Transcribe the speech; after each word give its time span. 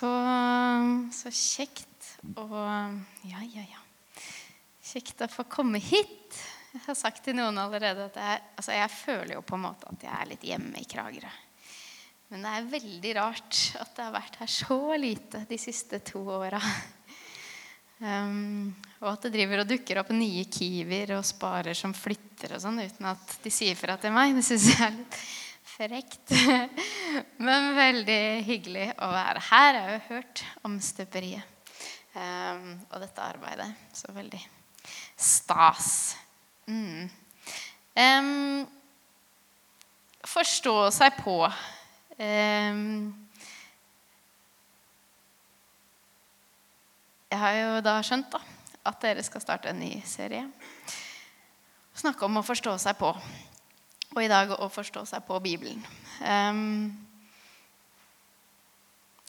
Så, 0.00 0.10
så 1.12 1.28
kjekt 1.28 2.06
å 2.40 2.46
Ja, 3.28 3.42
ja, 3.44 3.64
ja. 3.68 3.80
Kjekt 4.80 5.20
å 5.20 5.28
få 5.28 5.44
komme 5.44 5.76
hit. 5.76 6.38
Jeg 6.72 6.80
har 6.86 6.96
sagt 6.96 7.20
til 7.26 7.36
noen 7.36 7.58
allerede 7.60 8.06
at 8.08 8.16
jeg, 8.16 8.38
altså 8.56 8.78
jeg 8.78 8.92
føler 8.94 9.34
jo 9.34 9.42
på 9.44 9.58
en 9.58 9.66
måte 9.66 9.90
at 9.90 10.06
jeg 10.06 10.14
er 10.14 10.30
litt 10.30 10.46
hjemme 10.48 10.80
i 10.80 10.88
Kragerø. 10.88 11.32
Men 12.30 12.46
det 12.46 12.54
er 12.54 12.70
veldig 12.72 13.12
rart 13.18 13.58
at 13.82 14.00
jeg 14.00 14.06
har 14.06 14.14
vært 14.14 14.40
her 14.40 14.52
så 14.54 14.80
lite 15.02 15.42
de 15.50 15.60
siste 15.60 16.00
to 16.06 16.24
åra. 16.38 16.62
Um, 18.00 18.70
og 19.02 19.10
at 19.10 19.26
det 19.26 19.34
driver 19.34 19.60
og 19.60 19.68
dukker 19.68 20.00
opp 20.00 20.14
nye 20.16 20.46
Kiwier 20.48 21.18
og 21.18 21.26
Sparer 21.28 21.76
som 21.76 21.92
flytter 21.92 22.56
og 22.56 22.62
sånn 22.64 22.80
uten 22.80 23.10
at 23.10 23.34
de 23.44 23.52
sier 23.52 23.76
fra 23.76 23.98
til 24.00 24.16
meg. 24.16 24.32
Det 24.38 24.46
syns 24.48 24.70
jeg 24.72 24.86
er 24.86 24.96
litt 24.96 25.20
frekt. 25.80 26.32
Men 27.46 27.70
veldig 27.76 28.22
hyggelig 28.44 28.90
å 29.00 29.08
være 29.12 29.44
her. 29.48 29.76
Jeg 29.76 29.86
har 29.86 29.94
jo 29.94 30.02
hørt 30.10 30.42
om 30.68 30.76
støperiet 30.84 31.72
um, 32.14 32.74
og 32.90 33.00
dette 33.00 33.24
arbeidet. 33.24 33.70
Så 33.96 34.12
veldig 34.12 34.42
stas. 35.16 35.88
Mm. 36.68 37.08
Um, 37.96 38.68
forstå 40.28 40.76
seg 40.94 41.16
på. 41.24 41.38
Um, 42.20 43.12
jeg 47.30 47.40
har 47.40 47.56
jo 47.56 47.84
da 47.88 48.00
skjønt 48.04 48.28
da, 48.34 48.42
at 48.90 49.00
dere 49.00 49.24
skal 49.24 49.44
starte 49.44 49.72
en 49.72 49.80
ny 49.80 49.94
serie. 50.04 50.44
Snakke 51.96 52.28
om 52.28 52.40
å 52.40 52.44
forstå 52.44 52.76
seg 52.80 53.00
på. 53.00 53.14
Og 54.10 54.24
i 54.24 54.30
dag 54.30 54.50
å 54.58 54.66
forstå 54.72 55.04
seg 55.06 55.22
på 55.26 55.38
Bibelen. 55.42 55.78
Um, 56.18 56.90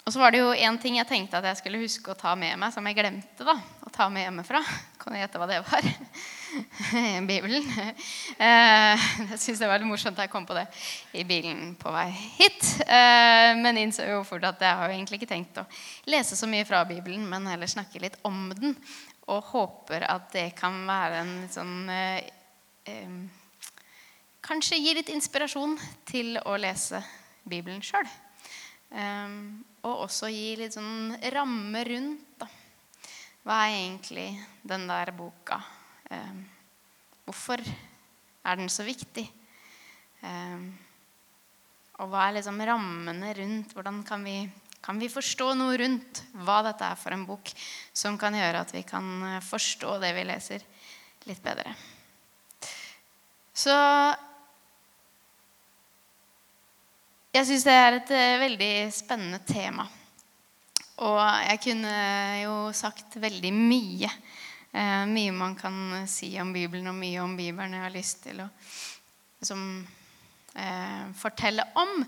og 0.01 0.13
så 0.15 0.17
var 0.17 0.33
det 0.33 0.39
jo 0.41 0.53
én 0.57 0.79
ting 0.81 0.95
jeg 0.97 1.05
tenkte 1.05 1.37
at 1.37 1.45
jeg 1.51 1.59
skulle 1.59 1.83
huske 1.83 2.09
å 2.09 2.17
ta 2.17 2.31
med 2.33 2.57
meg, 2.57 2.73
som 2.73 2.87
jeg 2.89 2.97
glemte 2.97 3.45
da, 3.45 3.53
å 3.85 3.91
ta 3.93 4.07
med 4.09 4.25
hjemmefra. 4.25 4.63
Kan 4.97 5.13
du 5.13 5.19
gjette 5.19 5.37
hva 5.37 5.47
det 5.49 5.59
var? 5.67 5.89
Bibelen. 7.29 7.67
Uh, 8.41 8.97
jeg 9.29 9.37
syns 9.43 9.61
det 9.61 9.69
var 9.69 9.77
litt 9.77 9.87
morsomt 9.87 10.17
da 10.17 10.25
jeg 10.25 10.33
kom 10.33 10.47
på 10.49 10.57
det 10.57 10.65
i 11.13 11.25
bilen 11.29 11.75
på 11.79 11.93
vei 11.93 12.07
hit. 12.39 12.65
Uh, 12.81 13.53
men 13.61 13.83
innså 13.83 14.07
jo 14.09 14.23
fort 14.27 14.49
at 14.49 14.65
jeg 14.65 14.79
har 14.79 14.89
jo 14.89 14.97
egentlig 14.97 15.21
ikke 15.21 15.29
tenkt 15.35 15.61
å 15.61 15.67
lese 16.09 16.39
så 16.39 16.49
mye 16.49 16.65
fra 16.65 16.81
Bibelen, 16.89 17.27
men 17.29 17.45
heller 17.53 17.69
snakke 17.69 18.01
litt 18.01 18.17
om 18.27 18.49
den. 18.57 18.73
Og 19.29 19.53
håper 19.53 20.09
at 20.09 20.33
det 20.33 20.49
kan 20.57 20.81
være 20.89 21.21
en 21.21 21.35
litt 21.43 21.53
sånn 21.53 21.77
uh, 21.93 23.37
Kanskje 24.41 24.79
gi 24.81 24.93
litt 24.97 25.09
inspirasjon 25.13 25.75
til 26.09 26.39
å 26.41 26.55
lese 26.57 26.97
Bibelen 27.45 27.83
sjøl. 27.85 28.07
Um, 28.89 29.61
og 29.85 30.07
også 30.07 30.31
gi 30.33 30.55
litt 30.57 30.73
sånn 30.73 31.13
ramme 31.35 31.83
rundt. 31.85 32.23
da. 32.41 32.47
Hva 33.45 33.59
er 33.67 33.75
egentlig 33.75 34.25
den 34.65 34.87
der 34.89 35.11
boka? 35.13 35.59
Um, 36.09 36.39
hvorfor 37.27 37.61
er 37.61 38.57
den 38.57 38.71
så 38.73 38.85
viktig? 38.87 39.27
Um, 40.25 40.65
og 42.01 42.09
hva 42.09 42.25
er 42.25 42.39
liksom 42.39 42.65
rammene 42.65 43.35
rundt? 43.37 43.77
Hvordan 43.77 44.01
kan 44.09 44.25
vi, 44.25 44.39
kan 44.81 44.97
vi 44.97 45.11
forstå 45.13 45.51
noe 45.61 45.77
rundt 45.77 46.23
hva 46.41 46.63
dette 46.65 46.89
er 46.89 46.97
for 46.97 47.13
en 47.13 47.27
bok, 47.29 47.53
som 47.93 48.17
kan 48.17 48.33
gjøre 48.33 48.65
at 48.65 48.73
vi 48.73 48.81
kan 48.89 49.37
forstå 49.45 49.99
det 50.01 50.11
vi 50.17 50.25
leser, 50.33 50.65
litt 51.29 51.45
bedre? 51.45 51.77
Så 53.53 53.77
Jeg 57.31 57.47
syns 57.47 57.63
det 57.63 57.73
er 57.79 57.95
et 57.95 58.09
uh, 58.11 58.41
veldig 58.41 58.73
spennende 58.91 59.37
tema. 59.47 59.85
Og 60.99 61.19
jeg 61.47 61.61
kunne 61.63 61.93
jo 62.41 62.55
sagt 62.75 63.15
veldig 63.23 63.51
mye. 63.55 64.09
Eh, 64.71 65.05
mye 65.07 65.31
man 65.33 65.55
kan 65.55 65.77
si 66.11 66.29
om 66.43 66.51
Bibelen, 66.53 66.91
og 66.91 66.99
mye 66.99 67.23
om 67.23 67.37
Bibelen 67.39 67.73
jeg 67.73 67.85
har 67.85 67.95
lyst 67.95 68.19
til 68.27 68.43
å 68.43 68.49
liksom, 69.39 69.63
eh, 70.53 71.07
fortelle 71.17 71.65
om. 71.81 72.05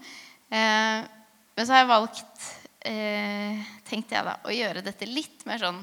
men 0.53 1.65
så 1.65 1.73
har 1.73 1.81
jeg 1.81 1.89
valgt, 1.89 2.45
tenkte 3.89 4.15
jeg 4.15 4.27
da, 4.27 4.37
å 4.45 4.53
gjøre 4.53 4.85
dette 4.85 5.09
litt 5.09 5.47
mer 5.49 5.63
sånn 5.63 5.81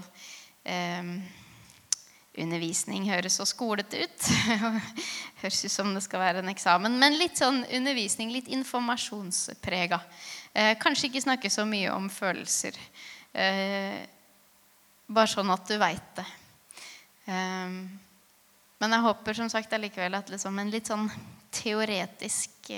Undervisning 2.39 3.09
høres 3.11 3.41
så 3.41 3.45
skolete 3.49 4.05
ut. 4.05 4.27
høres 5.43 5.65
ut 5.65 5.73
som 5.73 5.95
det 5.95 6.03
skal 6.05 6.21
være 6.23 6.39
en 6.45 6.53
eksamen. 6.53 6.99
Men 7.01 7.19
litt 7.19 7.37
sånn 7.41 7.65
undervisning, 7.67 8.31
litt 8.31 8.49
informasjonsprega. 8.55 9.99
Eh, 10.55 10.77
kanskje 10.79 11.09
ikke 11.09 11.27
snakke 11.27 11.51
så 11.51 11.65
mye 11.67 11.91
om 11.91 12.07
følelser. 12.13 12.79
Eh, 13.35 13.99
bare 15.11 15.33
sånn 15.33 15.51
at 15.51 15.67
du 15.67 15.75
veit 15.83 16.11
det. 16.21 16.29
Eh, 17.27 17.69
men 18.81 18.97
jeg 18.97 19.07
håper 19.09 19.33
som 19.37 19.51
sagt 19.53 19.73
allikevel 19.77 20.15
at 20.21 20.31
liksom 20.31 20.55
en 20.63 20.73
litt 20.73 20.89
sånn 20.89 21.07
teoretisk 21.51 22.71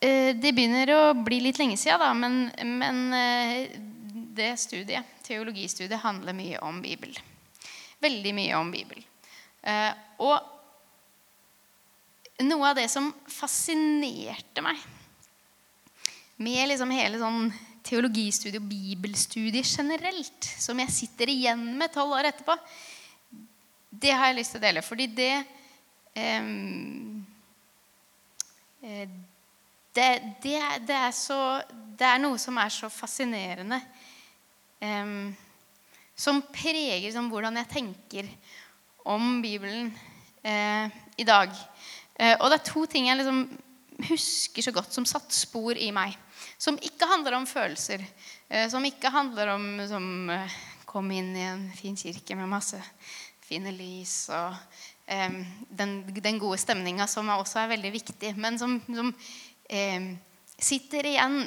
det 0.00 0.52
begynner 0.54 0.92
å 0.94 1.00
bli 1.16 1.40
litt 1.42 1.58
lenge 1.58 1.74
siden, 1.80 1.98
da, 1.98 2.12
men, 2.14 2.52
men 2.78 3.00
det 4.36 4.52
studiet, 4.62 5.19
teologistudiet, 5.30 6.02
handler 6.02 6.36
mye 6.36 6.60
om 6.66 6.82
Bibel. 6.82 7.14
Veldig 8.02 8.34
mye 8.36 8.58
om 8.58 8.70
Bibel. 8.74 9.02
Og 10.24 10.36
noe 12.46 12.70
av 12.70 12.78
det 12.78 12.88
som 12.90 13.10
fascinerte 13.28 14.64
meg 14.64 14.80
med 16.40 16.70
liksom 16.70 16.92
hele 16.96 17.18
sånn 17.20 17.50
teologistudiet 17.84 18.60
og 18.62 18.68
bibelstudiet 18.70 19.68
generelt, 19.68 20.46
som 20.60 20.78
jeg 20.80 20.94
sitter 20.94 21.32
igjen 21.32 21.66
med 21.76 21.92
tolv 21.92 22.16
år 22.16 22.30
etterpå, 22.30 22.56
det 23.90 24.14
har 24.14 24.30
jeg 24.30 24.38
lyst 24.38 24.54
til 24.54 24.60
å 24.60 24.64
dele. 24.64 24.82
Fordi 24.84 25.06
det 25.12 25.32
eh, 26.16 26.44
det, 29.92 30.08
det, 30.40 30.56
det, 30.86 30.96
er 30.96 31.10
så, 31.12 31.60
det, 31.68 32.06
er 32.06 32.20
noe 32.22 32.38
som 32.40 32.56
er 32.62 32.72
så 32.72 32.88
fascinerende. 32.92 33.80
Um, 34.80 35.36
som 36.16 36.40
preger 36.52 37.02
liksom, 37.04 37.28
hvordan 37.32 37.56
jeg 37.60 37.68
tenker 37.72 38.30
om 39.08 39.40
Bibelen 39.44 39.90
uh, 40.44 40.86
i 41.16 41.26
dag. 41.28 41.52
Uh, 42.16 42.36
og 42.38 42.48
det 42.48 42.58
er 42.58 42.68
to 42.70 42.84
ting 42.88 43.08
jeg 43.08 43.20
liksom 43.20 43.42
husker 44.08 44.64
så 44.64 44.72
godt, 44.72 44.92
som 44.96 45.08
satt 45.08 45.32
spor 45.36 45.76
i 45.76 45.90
meg. 45.92 46.16
Som 46.60 46.80
ikke 46.80 47.08
handler 47.08 47.36
om 47.36 47.48
følelser. 47.48 48.04
Uh, 48.48 48.66
som 48.72 48.84
ikke 48.88 49.12
handler 49.12 49.56
om 49.56 49.66
som, 49.88 50.06
Kom 50.90 51.06
inn 51.14 51.28
i 51.38 51.44
en 51.46 51.68
fin 51.78 51.94
kirke 51.94 52.34
med 52.34 52.50
masse 52.50 52.80
fine 53.46 53.70
lys 53.74 54.24
og 54.34 54.56
um, 55.10 55.36
den, 55.70 55.92
den, 56.16 56.38
gode 56.42 56.58
stemninga, 56.58 57.06
som 57.06 57.30
også 57.30 57.60
er 57.62 57.72
veldig 57.76 57.92
viktig. 57.94 58.32
Men 58.34 58.58
som, 58.58 58.76
som 58.86 59.12
um, 59.12 60.08
sitter 60.58 61.06
igjen, 61.12 61.44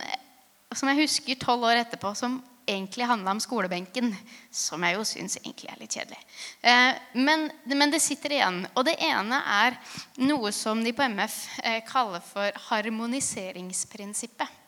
som 0.72 0.92
jeg 0.92 1.04
husker 1.04 1.42
tolv 1.42 1.68
år 1.70 1.82
etterpå, 1.82 2.14
som 2.16 2.40
egentlig 2.66 3.06
handla 3.06 3.32
om 3.32 3.40
skolebenken, 3.40 4.16
som 4.52 4.84
jeg 4.84 4.96
jo 4.96 5.04
syns 5.08 5.38
egentlig 5.42 5.70
er 5.72 5.80
litt 5.82 5.96
kjedelig. 5.98 6.20
Eh, 6.62 6.94
men, 7.14 7.48
men, 7.66 7.92
det 7.92 8.02
sitter 8.04 8.38
igjen. 8.38 8.62
Og 8.74 8.86
det 8.88 8.96
ene 9.04 9.40
er 9.56 9.78
noe 10.24 10.52
som 10.56 10.84
de 10.84 10.94
på 10.96 11.06
MF 11.12 11.38
eh, 11.64 11.82
kaller 11.88 12.24
for 12.26 12.64
harmoniseringsprinsippet. 12.70 14.60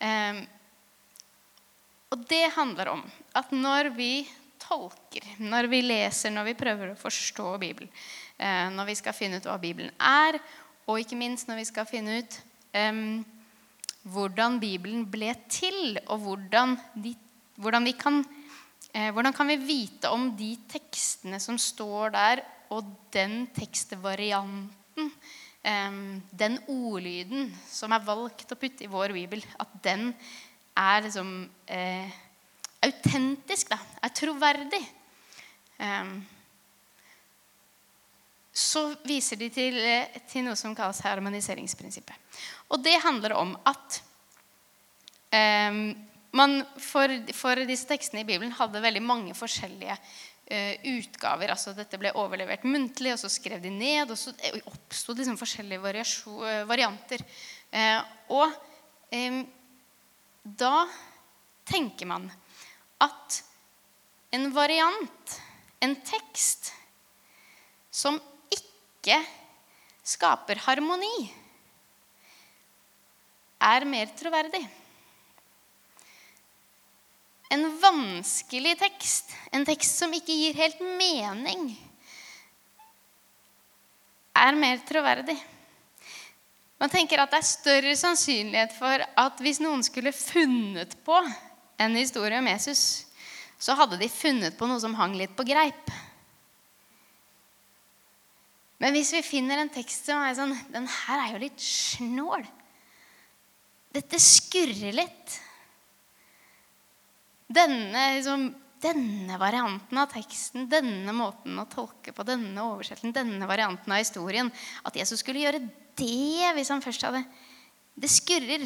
Eh, 0.00 0.42
og 2.10 2.24
det 2.30 2.44
handler 2.56 2.94
om 2.96 3.04
at 3.38 3.52
når 3.54 3.92
vi 3.94 4.12
tolker, 4.60 5.26
når 5.38 5.70
vi 5.70 5.82
leser, 5.82 6.34
når 6.34 6.50
vi 6.50 6.58
prøver 6.58 6.92
å 6.92 6.98
forstå 6.98 7.52
Bibelen, 7.62 7.90
når 8.74 8.86
vi 8.88 8.94
skal 8.96 9.14
finne 9.14 9.36
ut 9.36 9.46
hva 9.46 9.56
Bibelen 9.60 9.92
er, 10.00 10.38
og 10.88 11.00
ikke 11.00 11.18
minst 11.18 11.48
når 11.48 11.60
vi 11.60 11.66
skal 11.68 11.88
finne 11.88 12.18
ut 12.20 12.36
hvordan 14.02 14.58
Bibelen 14.62 15.04
ble 15.10 15.34
til, 15.52 15.98
og 16.08 16.22
hvordan, 16.24 16.76
de, 16.94 17.14
hvordan, 17.60 17.84
vi 17.84 17.92
kan, 17.98 18.22
eh, 18.94 19.10
hvordan 19.12 19.36
kan 19.36 19.50
vi 19.50 19.58
vite 19.60 20.08
om 20.08 20.30
de 20.36 20.54
tekstene 20.70 21.40
som 21.40 21.58
står 21.60 22.14
der, 22.16 22.44
og 22.70 22.86
den 23.12 23.44
tekstvarianten 23.52 25.10
eh, 25.62 26.00
den 26.30 26.58
ordlyden 26.70 27.50
som 27.68 27.92
er 27.92 28.06
valgt 28.06 28.52
å 28.52 28.58
putte 28.58 28.86
i 28.86 28.90
vår 28.90 29.14
bibel, 29.16 29.44
at 29.60 29.76
den 29.84 30.10
er 30.78 31.04
liksom 31.04 31.32
eh, 31.68 32.18
autentisk, 32.80 33.72
da, 33.72 33.78
er 34.00 34.14
troverdig. 34.16 34.82
Em, 35.80 36.20
så 38.52 38.94
viser 39.06 39.38
de 39.38 39.50
til, 39.54 39.78
eh, 39.78 40.20
til 40.28 40.44
noe 40.46 40.58
som 40.58 40.74
kalles 40.74 41.00
harmoniseringsprinsippet. 41.06 42.16
Og 42.70 42.82
det 42.82 42.96
handler 43.02 43.36
om 43.38 43.54
at 43.68 44.00
eh, 45.32 45.78
man 46.32 46.60
for, 46.78 47.12
for 47.34 47.62
disse 47.66 47.88
tekstene 47.90 48.22
i 48.22 48.28
Bibelen 48.28 48.54
hadde 48.54 48.82
veldig 48.82 49.02
mange 49.02 49.34
forskjellige 49.38 49.96
eh, 50.46 50.78
utgaver. 50.96 51.54
altså 51.54 51.74
Dette 51.74 51.98
ble 51.98 52.12
overlevert 52.18 52.66
muntlig, 52.66 53.14
og 53.14 53.22
så 53.22 53.30
skrev 53.32 53.62
de 53.62 53.72
ned. 53.74 54.10
Og 54.10 54.18
så 54.18 54.34
oppsto 54.70 55.14
liksom 55.16 55.38
forskjellige 55.40 55.94
eh, 56.04 56.64
varianter. 56.68 57.24
Eh, 57.70 58.00
og 58.30 58.58
da 60.42 60.74
tenker 61.66 62.06
man 62.06 62.28
at 63.02 63.40
en 64.30 64.46
variant, 64.54 65.40
en 65.82 65.96
tekst, 66.06 66.70
som 67.90 68.20
ikke 69.00 69.16
skaper 70.04 70.60
harmoni, 70.66 71.30
er 73.60 73.84
mer 73.88 74.10
troverdig. 74.16 74.60
En 77.50 77.64
vanskelig 77.80 78.76
tekst, 78.78 79.32
en 79.52 79.64
tekst 79.66 79.98
som 79.98 80.12
ikke 80.14 80.36
gir 80.36 80.58
helt 80.60 80.82
mening, 81.00 81.72
er 84.36 84.56
mer 84.56 84.84
troverdig. 84.86 85.36
Man 86.80 86.92
tenker 86.92 87.20
at 87.20 87.32
det 87.32 87.40
er 87.40 87.48
større 87.48 87.96
sannsynlighet 87.98 88.76
for 88.76 89.02
at 89.04 89.40
hvis 89.42 89.60
noen 89.60 89.82
skulle 89.84 90.14
funnet 90.16 90.94
på 91.04 91.16
en 91.80 91.96
historie 91.96 92.38
om 92.40 92.48
Jesus, 92.48 93.06
så 93.60 93.76
hadde 93.76 93.98
de 94.00 94.08
funnet 94.08 94.56
på 94.56 94.68
noe 94.68 94.80
som 94.80 94.96
hang 94.96 95.16
litt 95.18 95.34
på 95.36 95.44
greip. 95.48 95.92
Men 98.80 98.96
hvis 98.96 99.12
vi 99.12 99.20
finner 99.24 99.60
en 99.60 99.72
tekst 99.72 100.08
som 100.08 100.22
er 100.24 100.36
sånn 100.38 100.54
Den 100.72 100.86
her 100.88 101.26
er 101.26 101.34
jo 101.34 101.42
litt 101.42 101.60
snål. 101.60 102.46
Dette 103.92 104.20
skurrer 104.22 104.94
litt. 104.94 105.36
Denne, 107.50 108.04
liksom, 108.14 108.44
denne 108.80 109.38
varianten 109.40 109.98
av 109.98 110.12
teksten, 110.12 110.68
denne 110.70 111.12
måten 111.16 111.58
å 111.58 111.66
tolke 111.68 112.14
på, 112.14 112.24
denne 112.24 112.62
oversettelsen, 112.62 113.14
denne 113.16 113.48
varianten 113.50 113.90
av 113.90 113.98
historien 113.98 114.52
At 114.86 114.96
Jesus 114.96 115.24
skulle 115.24 115.42
gjøre 115.42 115.64
det 115.98 116.52
hvis 116.56 116.70
han 116.70 116.84
først 116.84 117.08
hadde 117.08 117.24
Det 117.98 118.08
skurrer. 118.12 118.64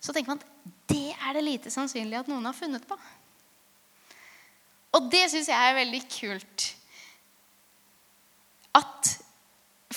Så 0.00 0.14
tenker 0.14 0.32
man 0.32 0.40
at 0.40 0.74
det 0.88 1.12
er 1.12 1.36
det 1.36 1.44
lite 1.44 1.70
sannsynlig 1.70 2.16
at 2.16 2.30
noen 2.30 2.46
har 2.48 2.56
funnet 2.56 2.86
på. 2.88 2.96
Og 4.96 5.10
det 5.12 5.26
syns 5.28 5.50
jeg 5.50 5.68
er 5.68 5.76
veldig 5.76 6.00
kult. 6.08 6.64
At, 8.78 9.17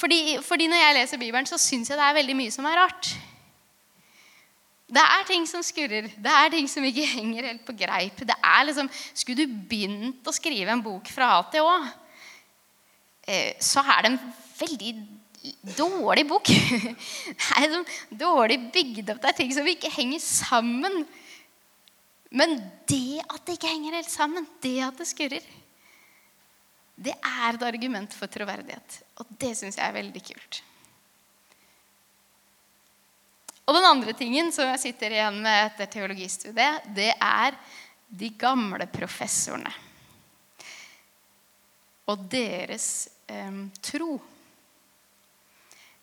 fordi, 0.01 0.39
fordi 0.41 0.65
når 0.71 0.81
jeg 0.81 0.97
leser 0.97 1.21
Bibelen, 1.21 1.45
så 1.49 1.59
syns 1.61 1.91
jeg 1.91 1.99
det 1.99 2.07
er 2.07 2.17
veldig 2.17 2.37
mye 2.39 2.53
som 2.53 2.65
er 2.65 2.79
rart. 2.81 3.11
Det 4.91 5.03
er 5.03 5.27
ting 5.29 5.45
som 5.47 5.63
skurrer. 5.63 6.09
Det 6.19 6.33
er 6.35 6.51
ting 6.51 6.67
som 6.69 6.85
ikke 6.87 7.05
henger 7.15 7.47
helt 7.51 7.63
på 7.67 7.75
greip. 7.77 8.25
Det 8.27 8.35
er 8.35 8.67
liksom, 8.67 8.89
Skulle 9.13 9.45
du 9.45 9.57
begynt 9.69 10.27
å 10.27 10.35
skrive 10.35 10.73
en 10.73 10.83
bok 10.83 11.11
fra 11.13 11.35
A 11.37 11.41
til 11.53 11.67
Å, 11.67 11.77
eh, 13.29 13.53
så 13.61 13.85
er 13.85 14.03
det 14.03 14.11
en 14.11 14.21
veldig 14.59 14.93
dårlig 15.77 16.25
bok. 16.29 16.51
Det 16.51 17.55
er 17.55 17.63
liksom 17.63 17.87
dårlig 18.19 18.59
bygd 18.73 19.13
opp. 19.13 19.21
Det 19.21 19.31
er 19.31 19.39
ting 19.39 19.53
som 19.55 19.69
ikke 19.69 19.93
henger 19.93 20.21
sammen. 20.21 21.01
Men 22.31 22.59
det 22.89 23.23
at 23.25 23.41
det 23.47 23.57
ikke 23.57 23.71
henger 23.71 23.97
helt 23.99 24.11
sammen, 24.11 24.45
det 24.63 24.77
at 24.85 24.99
det 24.99 25.07
skurrer, 25.09 25.47
det 27.01 27.13
er 27.17 27.55
et 27.55 27.63
argument 27.65 28.13
for 28.13 28.29
troverdighet. 28.29 28.99
Og 29.21 29.29
det 29.41 29.55
syns 29.57 29.79
jeg 29.79 29.87
er 29.87 29.95
veldig 29.95 30.21
kult. 30.27 30.61
Og 33.65 33.77
den 33.77 33.87
andre 33.87 34.13
tingen 34.17 34.51
som 34.53 34.67
jeg 34.69 34.81
sitter 34.83 35.15
igjen 35.15 35.37
med 35.43 35.69
etter 35.69 35.89
teologistudiet, 35.93 36.89
det 36.93 37.13
er 37.15 37.55
de 38.11 38.29
gamle 38.37 38.87
professorene. 38.91 39.71
Og 42.11 42.25
deres 42.29 43.07
eh, 43.31 43.61
tro. 43.79 44.17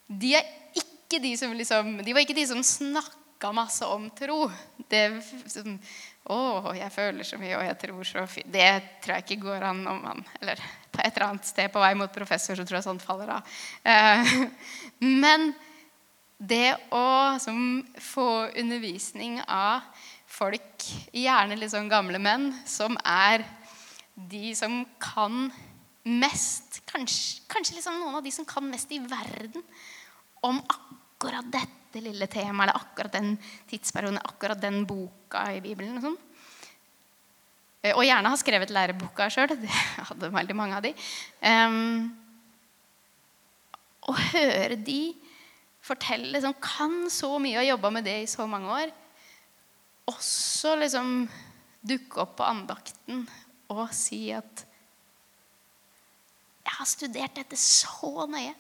De, 0.09 0.33
liksom, 1.13 1.99
de 2.01 2.15
var 2.17 2.25
ikke 2.25 2.39
de 2.39 2.47
som 2.49 2.65
snakka 2.65 3.53
masse 3.53 3.85
om 3.85 4.09
tro. 4.17 4.47
Det 4.89 5.05
som, 5.53 5.77
å, 6.33 6.39
jeg 6.79 6.95
føler 6.95 7.29
så 7.29 7.37
mye, 7.43 7.59
og 7.59 7.67
jeg 7.69 7.81
tror 7.85 8.09
så 8.09 8.25
fint. 8.31 8.49
Det 8.55 8.71
tror 9.05 9.19
jeg 9.19 9.27
ikke 9.27 9.43
går 9.45 9.69
an 9.75 9.85
om 9.93 10.01
man 10.07 10.25
Eller 10.41 10.63
et 11.05 11.15
eller 11.15 11.29
annet 11.31 11.49
sted 11.49 11.71
på 11.73 11.83
vei 11.83 11.95
mot 11.99 12.13
professor, 12.13 12.57
så 12.59 12.67
tror 12.67 12.79
jeg 12.79 12.87
sånt 12.87 13.05
faller 13.05 13.33
av. 13.39 13.57
Eh, 13.83 14.35
men 15.23 15.53
det 16.39 16.77
å 16.95 17.39
som, 17.43 17.83
få 17.99 18.29
undervisning 18.59 19.41
av 19.43 19.87
folk, 20.29 20.85
gjerne 21.13 21.57
litt 21.59 21.73
sånn 21.75 21.91
gamle 21.91 22.21
menn, 22.23 22.53
som 22.69 22.95
er 23.03 23.47
de 24.15 24.53
som 24.59 24.83
kan 25.03 25.49
mest 26.09 26.81
Kanskje, 26.89 27.43
kanskje 27.53 27.75
liksom 27.77 27.99
noen 28.01 28.15
av 28.17 28.23
de 28.25 28.31
som 28.33 28.47
kan 28.49 28.65
mest 28.65 28.89
i 28.97 29.01
verden 29.03 29.61
om 30.47 30.57
akkurat 30.73 31.45
dette 31.53 32.01
lille 32.01 32.25
temaet, 32.31 32.71
eller 32.71 32.79
akkurat 32.79 33.13
den 33.13 33.35
tidsperioden, 33.69 34.21
akkurat 34.25 34.61
den 34.63 34.87
boka 34.89 35.43
i 35.53 35.61
Bibelen. 35.61 35.99
Og, 35.99 36.07
sånn. 36.07 36.17
Og 37.95 38.03
gjerne 38.03 38.33
har 38.33 38.41
skrevet 38.41 38.73
læreboka 38.75 39.29
sjøl. 39.31 39.55
Det 39.63 39.71
hadde 40.11 40.33
veldig 40.35 40.57
mange 40.59 40.79
av 40.79 40.87
de. 40.87 40.95
Um, 41.47 42.09
å 44.09 44.15
høre 44.33 44.79
de 44.83 45.03
fortelle 45.85 46.33
liksom, 46.35 46.57
Kan 46.63 47.07
så 47.13 47.31
mye 47.41 47.57
og 47.57 47.63
har 47.63 47.71
jobba 47.73 47.93
med 47.95 48.09
det 48.09 48.17
i 48.23 48.31
så 48.31 48.49
mange 48.51 48.73
år. 48.83 48.95
Også 50.11 50.75
liksom 50.81 51.29
dukke 51.89 52.25
opp 52.25 52.39
på 52.41 52.49
andakten 52.49 53.23
og 53.71 53.87
si 53.95 54.29
at 54.35 54.65
Jeg 56.65 56.77
har 56.77 56.89
studert 56.89 57.37
dette 57.37 57.57
så 57.57 58.27
nøye. 58.29 58.53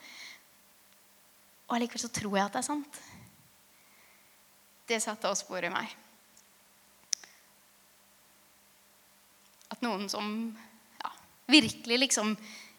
Og 1.69 1.75
allikevel 1.77 2.01
så 2.01 2.09
tror 2.13 2.39
jeg 2.39 2.47
at 2.47 2.55
det 2.55 2.61
er 2.63 2.69
sant. 2.71 3.01
Det 4.89 5.01
satte 5.05 5.29
også 5.29 5.45
spor 5.45 5.67
i 5.67 5.73
meg. 5.73 5.91
Noen 9.85 10.09
som 10.11 10.31
ja, 11.03 11.13
virkelig 11.51 11.99
liksom 12.05 12.35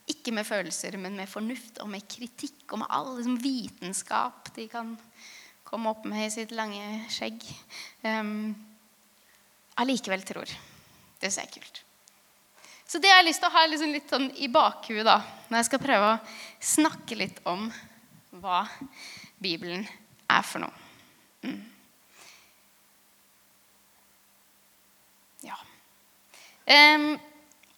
ikke 0.10 0.34
med 0.34 0.48
følelser, 0.48 0.98
men 0.98 1.18
med 1.18 1.30
fornuft 1.30 1.82
og 1.84 1.92
med 1.92 2.08
kritikk 2.10 2.74
og 2.74 2.82
med 2.82 2.90
all 2.90 3.12
liksom, 3.18 3.38
vitenskap 3.44 4.50
de 4.56 4.66
kan 4.72 4.96
komme 5.70 5.92
opp 5.92 6.08
med 6.10 6.26
i 6.26 6.32
sitt 6.34 6.52
lange 6.56 7.04
skjegg, 7.14 7.44
um, 8.02 8.56
tror. 10.26 10.50
Det 11.20 11.30
ser 11.32 11.52
kult. 11.54 11.84
Så 12.90 12.98
det 12.98 13.12
har 13.12 13.20
jeg 13.22 13.28
lyst 13.28 13.44
til 13.44 13.52
å 13.52 13.54
ha 13.54 13.66
liksom 13.70 13.92
litt 13.94 14.10
sånn 14.10 14.30
i 14.42 14.48
bakhuet 14.50 15.06
da, 15.06 15.20
når 15.50 15.60
jeg 15.60 15.68
skal 15.68 15.82
prøve 15.84 16.14
å 16.16 16.22
snakke 16.58 17.18
litt 17.20 17.38
om 17.46 17.68
hva 18.42 18.64
Bibelen 19.38 19.86
er 20.30 20.48
for 20.48 20.64
noe. 20.64 20.74
Mm. 21.46 21.60
Ja. 25.46 25.60
Um, 26.70 27.16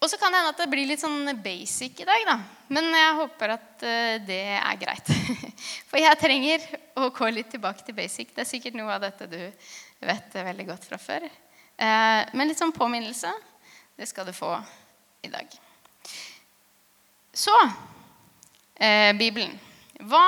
og 0.01 0.09
så 0.09 0.17
kan 0.17 0.33
det 0.33 0.39
hende 0.41 0.51
at 0.51 0.59
det 0.59 0.69
blir 0.71 0.89
litt 0.89 0.99
sånn 1.03 1.29
basic 1.43 2.01
i 2.01 2.07
dag, 2.09 2.23
da. 2.25 2.35
Men 2.73 2.89
jeg 2.95 3.17
håper 3.19 3.53
at 3.53 3.85
uh, 3.85 4.15
det 4.25 4.41
er 4.57 4.79
greit. 4.81 5.11
For 5.89 6.01
jeg 6.01 6.19
trenger 6.19 6.65
å 6.99 7.11
gå 7.15 7.29
litt 7.31 7.51
tilbake 7.53 7.85
til 7.85 7.95
basic. 7.95 8.33
Det 8.35 8.43
er 8.43 8.49
sikkert 8.49 8.75
noe 8.79 8.91
av 8.95 9.05
dette 9.05 9.29
du 9.31 9.39
vet 10.01 10.35
veldig 10.35 10.67
godt 10.71 10.87
fra 10.89 10.99
før. 11.01 11.27
Uh, 11.77 12.25
men 12.33 12.49
litt 12.49 12.59
sånn 12.59 12.73
påminnelse, 12.75 13.31
det 13.97 14.09
skal 14.09 14.27
du 14.27 14.33
få 14.35 14.55
i 15.21 15.31
dag. 15.31 15.53
Så 17.31 17.53
uh, 17.61 19.11
Bibelen. 19.21 19.53
Hva 20.01 20.25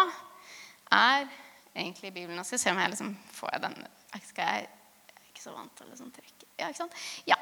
er 0.93 1.25
egentlig 1.73 2.13
Bibelen? 2.13 2.37
Nå 2.37 2.45
skal 2.45 2.59
jeg 2.59 2.65
se 2.67 2.73
om 2.75 2.79
jeg 2.83 2.93
liksom 2.93 3.13
får 3.33 3.57
den 3.65 3.77
Skal 4.29 4.45
jeg, 4.45 4.67
ikke 5.33 5.43
så 5.43 5.53
vant 5.55 5.73
til 5.77 5.89
liksom 5.89 6.13
trekk. 6.13 6.45
Ja, 6.61 6.69
ikke 6.69 6.83
sant? 6.83 6.97
Ja. 7.27 7.37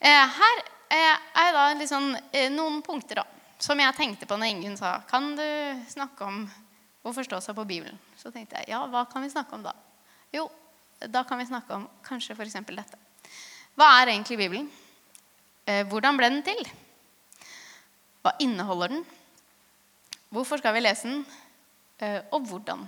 her 0.00 0.62
er 0.94 1.54
da 1.56 1.66
liksom, 1.74 2.12
noen 2.54 2.80
punkter 2.86 3.22
da, 3.22 3.26
som 3.62 3.80
jeg 3.82 3.98
tenkte 3.98 4.28
på 4.30 4.38
når 4.38 4.52
Ingunn 4.52 4.78
sa 4.78 4.96
Kan 5.10 5.32
du 5.38 5.44
snakke 5.90 6.26
om 6.26 6.44
å 7.02 7.12
forstå 7.14 7.40
seg 7.42 7.58
på 7.58 7.66
Bibelen? 7.66 7.98
Så 8.18 8.30
tenkte 8.30 8.60
jeg 8.60 8.72
ja, 8.72 8.84
hva 8.90 9.04
kan 9.10 9.24
vi 9.24 9.30
snakke 9.32 9.58
om 9.58 9.66
da? 9.66 9.74
Jo, 10.32 10.46
da 11.10 11.24
kan 11.26 11.38
vi 11.38 11.48
snakke 11.50 11.74
om 11.74 11.88
kanskje 12.06 12.36
f.eks. 12.36 12.58
dette. 12.70 12.98
Hva 13.78 13.88
er 14.00 14.12
egentlig 14.12 14.38
Bibelen? 14.38 14.70
Eh, 15.66 15.86
hvordan 15.88 16.18
ble 16.18 16.28
den 16.30 16.42
til? 16.46 16.62
Hva 18.22 18.34
inneholder 18.42 18.96
den? 18.96 19.04
Hvorfor 20.32 20.60
skal 20.60 20.74
vi 20.76 20.84
lese 20.84 21.08
den? 21.08 21.24
Eh, 22.02 22.20
og 22.34 22.46
hvordan 22.50 22.86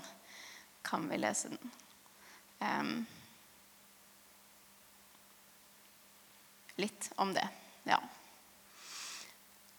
kan 0.85 1.09
vi 1.11 1.21
lese 1.23 1.55
den? 1.55 1.75
Litt 6.81 7.11
om 7.21 7.33
det. 7.35 7.45
Ja. 7.88 7.99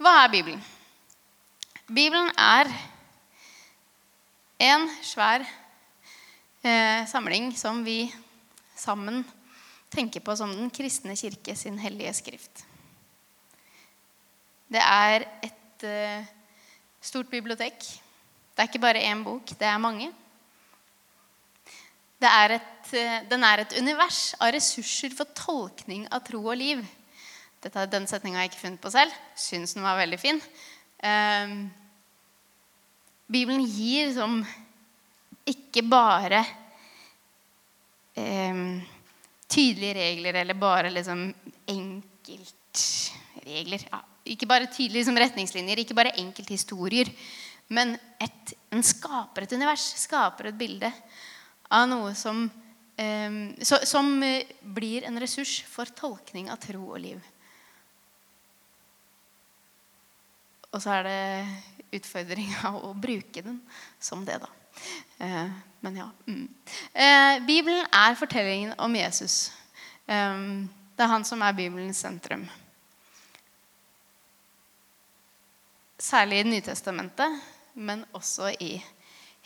Hva 0.01 0.13
er 0.23 0.31
Bibelen? 0.33 0.61
Bibelen 1.85 2.31
er 2.39 2.69
en 4.65 4.87
svær 5.05 5.43
eh, 6.63 7.05
samling 7.07 7.51
som 7.57 7.83
vi 7.85 8.07
sammen 8.75 9.23
tenker 9.93 10.23
på 10.23 10.35
som 10.35 10.51
Den 10.51 10.71
kristne 10.73 11.15
kirke 11.15 11.55
sin 11.55 11.77
hellige 11.79 12.13
skrift. 12.17 12.65
Det 14.67 14.81
er 14.81 15.27
et 15.45 15.85
eh, 15.85 16.25
stort 17.01 17.29
bibliotek. 17.29 17.77
Det 18.55 18.63
er 18.63 18.69
ikke 18.69 18.81
bare 18.81 19.03
én 19.03 19.23
bok, 19.23 19.53
det 19.59 19.67
er 19.67 19.77
mange. 19.77 20.09
Er 22.23 22.55
et, 22.55 22.93
eh, 22.93 23.23
den 23.27 23.43
er 23.43 23.59
et 23.59 23.73
univers 23.77 24.35
av 24.39 24.53
ressurser 24.55 25.09
for 25.13 25.25
tolkning 25.35 26.07
av 26.11 26.23
tro 26.23 26.47
og 26.47 26.57
liv. 26.57 26.85
Dette, 27.61 27.85
den 27.91 28.07
setninga 28.07 28.37
har 28.37 28.43
jeg 28.45 28.51
ikke 28.53 28.63
funnet 28.63 28.81
på 28.81 28.91
selv. 28.93 29.11
Syns 29.35 29.73
den 29.75 29.83
var 29.83 29.97
veldig 29.99 30.19
fin. 30.19 30.41
Eh, 31.03 31.47
Bibelen 33.27 33.65
gir 33.67 34.13
som 34.15 34.45
ikke 35.45 35.83
bare 35.89 36.45
eh, 38.15 38.55
tydelige 39.49 39.93
regler 39.99 40.33
eller 40.41 40.53
bare 40.53 40.89
liksom 40.93 41.33
enkeltregler. 41.67 43.79
Ja, 43.91 43.99
ikke 44.25 44.47
bare 44.49 44.71
tydelige 44.71 45.05
som 45.05 45.17
retningslinjer, 45.17 45.77
ikke 45.83 45.97
bare 45.97 46.17
enkelthistorier. 46.21 47.11
Men 47.67 47.97
et, 48.21 48.53
en 48.71 48.83
skaper 48.85 49.41
et 49.43 49.53
univers, 49.57 49.93
skaper 49.99 50.45
et 50.49 50.57
bilde 50.57 50.91
av 51.69 51.87
noe 51.89 52.11
som, 52.17 52.45
som 53.83 54.11
blir 54.61 55.07
en 55.07 55.19
ressurs 55.19 55.57
for 55.69 55.89
tolkning 55.97 56.51
av 56.53 56.61
tro 56.61 56.83
og 56.91 57.01
liv. 57.01 57.31
Og 60.75 60.81
så 60.83 60.97
er 60.97 61.07
det 61.07 61.99
utfordringa 61.99 62.73
å 62.87 62.91
bruke 62.93 63.43
den 63.45 63.61
som 63.99 64.25
det, 64.27 64.41
da. 64.43 64.51
Eh, 65.23 65.51
men 65.85 65.99
ja. 66.01 66.09
Mm. 66.27 66.47
Eh, 66.91 67.45
Bibelen 67.47 67.85
er 67.91 68.17
fortellingen 68.19 68.73
om 68.83 68.95
Jesus. 68.95 69.53
Eh, 70.05 70.41
det 70.95 71.03
er 71.05 71.11
han 71.11 71.27
som 71.27 71.43
er 71.45 71.55
Bibelens 71.55 72.03
sentrum. 72.03 72.43
Særlig 75.97 76.41
i 76.43 76.49
Nytestamentet, 76.49 77.39
men 77.73 78.03
også 78.13 78.51
i 78.59 78.75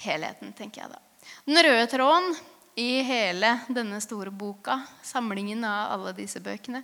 helheten, 0.01 0.53
tenker 0.57 0.81
jeg 0.81 0.95
da. 0.95 1.01
Den 1.49 1.63
røde 1.63 1.87
tråden 1.89 2.35
i 2.77 3.01
hele 3.01 3.55
denne 3.73 3.97
store 4.05 4.29
boka, 4.29 4.75
samlingen 5.01 5.63
av 5.65 5.95
alle 5.95 6.11
disse 6.13 6.37
bøkene, 6.45 6.83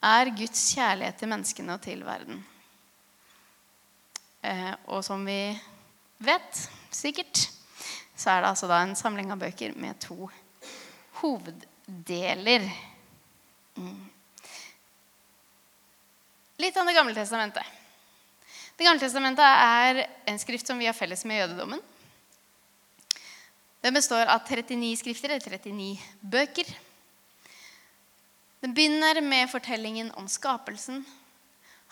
er 0.00 0.30
Guds 0.32 0.62
kjærlighet 0.72 1.18
til 1.20 1.28
menneskene 1.28 1.74
og 1.76 1.82
til 1.84 2.00
verden. 2.06 2.38
Eh, 4.40 4.72
og 4.88 5.04
som 5.04 5.28
vi 5.28 5.36
vet 6.24 6.62
sikkert, 6.88 7.44
så 8.16 8.32
er 8.32 8.40
det 8.40 8.54
altså 8.54 8.72
da 8.72 8.80
en 8.80 8.96
samling 8.96 9.28
av 9.36 9.44
bøker 9.44 9.76
med 9.76 10.00
to 10.00 10.30
hoveddeler. 11.20 12.64
Mm. 13.76 14.02
Litt 16.64 16.80
om 16.80 16.88
Det 16.88 16.96
gamle 16.96 17.20
testamentet. 17.20 17.80
Det 18.72 18.88
gamle 18.88 19.04
testamentet 19.04 19.44
er 19.44 20.06
en 20.32 20.40
skrift 20.40 20.72
som 20.72 20.80
vi 20.80 20.88
har 20.88 20.96
felles 20.96 21.28
med 21.28 21.44
jødedommen. 21.44 21.91
Den 23.82 23.94
består 23.94 24.26
av 24.30 24.44
39 24.46 24.96
skrifter, 25.00 25.34
eller 25.34 25.58
39 25.58 25.98
bøker. 26.20 26.68
Den 28.62 28.74
begynner 28.76 29.18
med 29.20 29.50
fortellingen 29.50 30.12
om 30.14 30.28
skapelsen, 30.30 31.02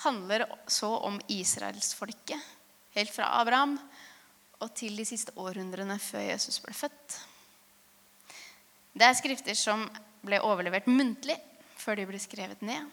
handler 0.04 0.47
så 0.70 0.92
om 1.02 1.18
israelsfolket, 1.26 2.38
helt 2.94 3.11
fra 3.11 3.32
Abraham 3.40 3.75
og 4.61 4.70
til 4.78 4.94
de 4.97 5.04
siste 5.09 5.35
århundrene 5.35 5.99
før 5.99 6.28
Jesus 6.28 6.61
ble 6.62 6.76
født. 6.76 7.18
Det 8.94 9.06
er 9.06 9.18
skrifter 9.18 9.59
som 9.59 9.82
ble 10.23 10.38
overlevert 10.47 10.87
muntlig 10.87 11.37
før 11.80 11.99
de 11.99 12.06
ble 12.06 12.23
skrevet 12.23 12.62
ned. 12.62 12.87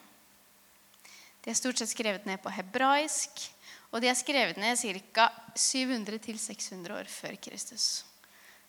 De 1.44 1.54
er 1.54 1.62
stort 1.62 1.78
sett 1.80 1.94
skrevet 1.94 2.26
ned 2.26 2.42
på 2.42 2.52
hebraisk, 2.52 3.46
og 3.94 4.02
de 4.02 4.10
er 4.10 4.18
skrevet 4.18 4.58
ned 4.60 4.80
ca. 5.14 5.30
700-600 5.54 6.98
år 6.98 7.10
før 7.12 7.38
Kristus. 7.46 8.08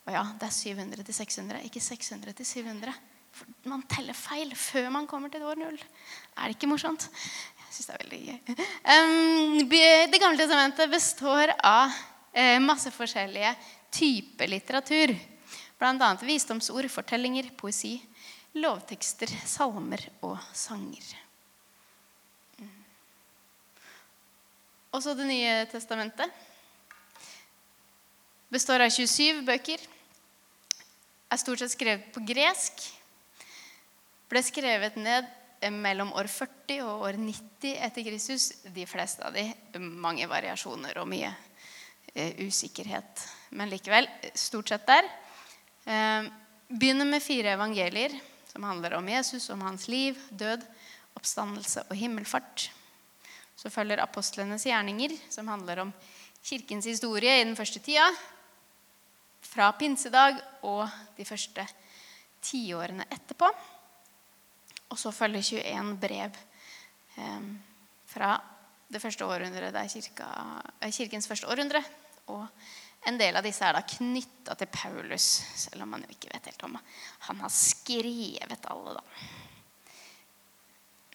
Og 0.08 0.14
ja, 0.14 0.22
det 0.40 0.46
er 0.48 0.54
700 0.56 1.12
600, 1.12 1.58
ikke 1.68 1.82
600 1.84 2.32
700. 2.40 2.92
For 3.36 3.68
man 3.68 3.82
teller 3.92 4.16
feil 4.16 4.54
før 4.56 4.86
man 4.94 5.06
kommer 5.06 5.28
til 5.28 5.44
år 5.44 5.58
null. 5.60 5.76
Er 5.76 6.48
det 6.48 6.56
ikke 6.56 6.70
morsomt? 6.70 7.04
Jeg 7.12 7.74
syns 7.76 7.90
det 7.90 7.94
er 7.94 8.04
veldig 8.06 8.20
gøy. 8.24 8.38
Det 10.08 10.20
gamle 10.22 10.40
testamentet 10.40 10.88
består 10.88 11.52
av 11.60 11.92
eh, 12.32 12.56
masse 12.64 12.88
forskjellige 12.94 13.50
typer 13.92 14.48
litteratur. 14.48 15.12
Bl.a. 15.78 16.08
visdomsord, 16.24 16.88
fortellinger, 16.88 17.52
poesi, 17.60 17.98
lovtekster, 18.56 19.28
salmer 19.44 20.08
og 20.24 20.40
sanger. 20.56 21.04
Mm. 22.56 22.72
Også 24.96 25.12
Det 25.20 25.28
nye 25.28 25.52
testamentet 25.68 26.32
består 28.48 28.88
av 28.88 28.90
27 28.96 29.44
bøker. 29.44 29.84
Er 31.28 31.36
stort 31.36 31.60
sett 31.60 31.74
skrevet 31.74 32.08
på 32.14 32.22
gresk. 32.24 32.84
Ble 34.32 34.40
skrevet 34.44 34.96
ned 34.96 35.26
mellom 35.74 36.14
år 36.16 36.28
40 36.30 36.80
og 36.86 37.04
år 37.08 37.18
90 37.20 37.74
etter 37.84 38.06
Kristus. 38.06 38.46
De 38.64 38.86
fleste 38.88 39.26
av 39.26 39.36
de 39.36 39.82
mange 39.82 40.28
variasjoner 40.30 40.96
og 41.02 41.08
mye 41.10 41.28
eh, 42.14 42.32
usikkerhet. 42.46 43.26
Men 43.52 43.68
likevel 43.68 44.08
stort 44.32 44.72
sett 44.72 44.86
der. 44.88 45.10
Eh, 45.84 46.30
begynner 46.68 47.08
med 47.08 47.24
fire 47.24 47.52
evangelier 47.58 48.16
som 48.48 48.64
handler 48.64 48.96
om 48.96 49.08
Jesus, 49.12 49.50
om 49.52 49.60
hans 49.66 49.84
liv, 49.88 50.16
død, 50.30 50.64
oppstandelse 51.18 51.84
og 51.90 51.96
himmelfart. 51.96 52.70
Så 53.58 53.68
følger 53.74 54.00
apostlenes 54.00 54.64
gjerninger, 54.64 55.12
som 55.28 55.48
handler 55.50 55.84
om 55.84 55.92
kirkens 56.40 56.88
historie 56.88 57.40
i 57.40 57.44
den 57.44 57.56
første 57.58 57.82
tida. 57.84 58.08
Fra 59.48 59.70
pinsedag 59.78 60.40
og 60.68 60.84
de 61.16 61.24
første 61.26 61.64
tiårene 62.44 63.06
etterpå. 63.10 63.48
Og 64.88 65.00
så 65.00 65.12
følger 65.12 65.44
21 65.60 65.96
brev 66.00 66.36
eh, 67.16 67.48
fra 68.08 68.36
det 68.88 69.00
første 69.02 69.24
århundret. 69.24 69.74
Det 69.74 69.88
kirka, 69.92 70.28
kirkens 70.92 71.28
første 71.28 71.48
århundre. 71.48 71.82
Og 72.32 72.46
en 73.08 73.18
del 73.20 73.36
av 73.36 73.44
disse 73.46 73.64
er 73.64 73.76
da 73.76 73.84
knytta 73.86 74.56
til 74.58 74.70
Paulus, 74.72 75.28
selv 75.56 75.84
om 75.84 75.94
man 75.94 76.04
jo 76.04 76.16
ikke 76.16 76.32
vet 76.32 76.50
helt 76.50 76.64
om 76.66 76.78
han 77.28 77.44
har 77.44 77.52
skrevet 77.52 78.68
alle, 78.72 78.98
da. 78.98 79.04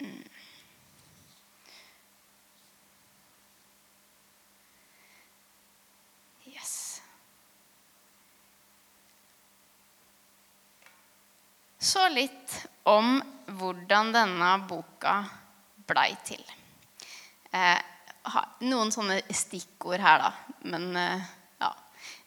Mm. 0.04 0.24
Yes. 6.54 7.02
Så 11.84 12.06
litt 12.08 12.54
om 12.88 13.18
hvordan 13.60 14.14
denne 14.16 14.52
boka 14.70 15.18
blei 15.84 16.14
til. 16.24 16.40
Eh, 17.52 17.80
noen 18.64 18.94
sånne 18.96 19.18
stikkord 19.28 20.00
her, 20.00 20.24
da. 20.24 20.30
Men 20.72 20.86
eh, 20.96 21.26
ja, 21.60 21.74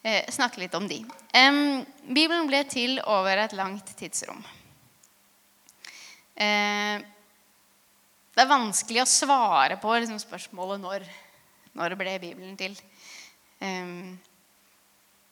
eh, 0.03 0.29
snakke 0.37 0.61
litt 0.61 0.77
om 0.77 0.85
de. 0.91 1.01
Bibelen 2.05 2.51
ble 2.51 2.61
til 2.69 3.01
over 3.01 3.47
et 3.47 3.57
langt 3.57 3.95
tidsrom. 3.97 4.45
Eh, 6.37 7.01
det 8.37 8.45
er 8.45 8.53
vanskelig 8.53 9.07
å 9.07 9.09
svare 9.09 9.81
på 9.81 9.97
liksom, 9.97 10.21
spørsmålet 10.21 10.85
når. 10.85 11.11
Når 11.77 11.97
ble 11.97 12.19
Bibelen 12.21 12.57
til? 12.57 12.77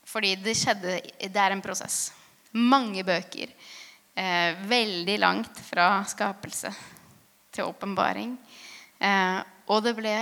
Fordi 0.08 0.34
det 0.44 0.52
skjedde 0.56 0.98
Det 1.20 1.40
er 1.40 1.52
en 1.52 1.62
prosess. 1.64 2.12
Mange 2.52 3.00
bøker 3.04 3.52
eh, 4.14 4.56
veldig 4.68 5.16
langt 5.18 5.60
fra 5.68 6.02
skapelse 6.08 6.70
til 7.54 7.68
åpenbaring. 7.68 8.36
Eh, 8.98 9.40
og 9.70 9.82
det 9.84 9.94
ble, 9.98 10.14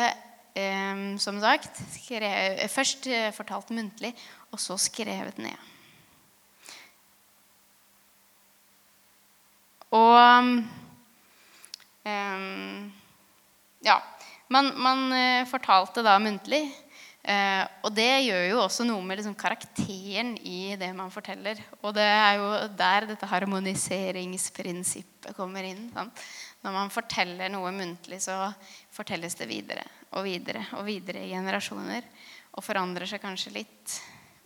eh, 0.54 1.02
som 1.22 1.40
sagt, 1.42 1.80
skrevet, 1.96 2.64
først 2.72 3.06
eh, 3.06 3.30
fortalt 3.34 3.70
muntlig, 3.74 4.14
og 4.52 4.60
så 4.60 4.76
skrevet 4.80 5.38
ned. 5.42 5.68
Og 9.92 10.16
eh, 12.08 12.90
Ja. 13.82 13.98
Man, 14.52 14.68
man, 14.76 15.12
eh, 15.16 15.46
fortalte 15.48 16.02
da 16.04 16.18
muntlig 16.20 16.66
Eh, 17.22 17.62
og 17.86 17.92
det 17.94 18.24
gjør 18.26 18.48
jo 18.48 18.56
også 18.64 18.84
noe 18.86 19.02
med 19.06 19.20
liksom, 19.20 19.36
karakteren 19.38 20.34
i 20.42 20.74
det 20.78 20.90
man 20.96 21.10
forteller. 21.14 21.60
Og 21.80 21.94
det 21.94 22.06
er 22.06 22.38
jo 22.40 22.48
der 22.78 23.06
dette 23.12 23.26
harmoniseringsprinsippet 23.30 25.36
kommer 25.36 25.62
inn. 25.68 25.90
Sant? 25.94 26.24
Når 26.62 26.72
man 26.74 26.90
forteller 26.94 27.48
noe 27.52 27.70
muntlig, 27.74 28.20
så 28.22 28.54
fortelles 28.94 29.34
det 29.38 29.48
videre 29.50 29.84
og 30.12 30.24
videre 30.26 30.66
og 30.78 30.86
videre 30.86 31.22
i 31.22 31.34
generasjoner. 31.34 32.02
Og 32.52 32.66
forandrer 32.66 33.06
seg 33.08 33.22
kanskje 33.22 33.54
litt. 33.54 34.00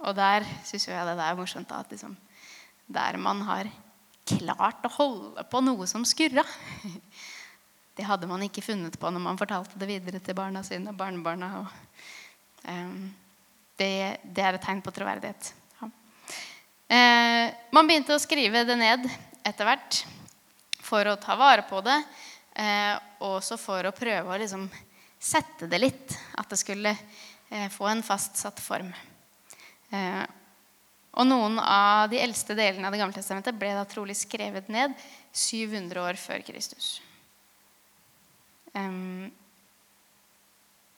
Og 0.05 0.13
der 0.17 0.45
syns 0.69 0.89
jeg 0.89 1.07
det 1.09 1.17
er 1.17 1.39
morsomt 1.39 1.73
at 1.73 1.91
liksom, 1.91 2.17
der 2.87 3.17
man 3.17 3.41
har 3.49 3.65
klart 4.27 4.85
å 4.85 4.95
holde 4.99 5.45
på 5.49 5.61
noe 5.63 5.87
som 5.87 6.05
skurra 6.07 6.45
Det 7.97 8.05
hadde 8.05 8.29
man 8.29 8.43
ikke 8.45 8.61
funnet 8.61 8.99
på 9.01 9.09
når 9.09 9.23
man 9.25 9.39
fortalte 9.41 9.79
det 9.81 9.87
videre 9.89 10.19
til 10.21 10.37
barna 10.37 10.61
sine 10.67 10.93
og 10.93 10.99
barnebarna. 11.01 11.63
Og 11.63 11.69
det, 13.77 14.19
det, 14.23 14.43
er 14.43 14.57
et 14.57 14.65
tegn 14.65 14.83
på 14.83 14.93
troverdighet. 14.95 15.53
Ja. 15.81 15.89
Eh, 16.97 17.55
man 17.77 17.89
begynte 17.89 18.17
å 18.17 18.23
skrive 18.23 18.65
det 18.67 18.79
ned 18.81 19.07
etter 19.47 19.69
hvert 19.69 20.01
for 20.87 21.07
å 21.11 21.19
ta 21.21 21.37
vare 21.39 21.67
på 21.69 21.83
det. 21.85 21.99
Eh, 22.57 22.95
og 23.21 23.39
også 23.39 23.59
for 23.61 23.87
å 23.87 23.95
prøve 23.95 24.33
å 24.33 24.41
liksom 24.41 24.67
sette 25.21 25.69
det 25.71 25.83
litt. 25.83 26.17
At 26.41 26.51
det 26.51 26.61
skulle 26.61 26.95
eh, 26.95 27.69
få 27.73 27.91
en 27.91 28.05
fastsatt 28.07 28.63
form. 28.63 28.91
Og 31.17 31.25
noen 31.25 31.61
av 31.63 32.11
de 32.11 32.19
eldste 32.21 32.57
delene 32.59 32.89
av 32.89 32.93
Det 32.93 32.99
gamle 33.01 33.17
testamentet 33.17 33.57
ble 33.57 33.71
da 33.73 33.85
trolig 33.89 34.17
skrevet 34.19 34.67
ned 34.69 34.93
700 35.33 36.03
år 36.03 36.19
før 36.21 36.43
Kristus. 36.45 36.97
Um, 38.75 39.31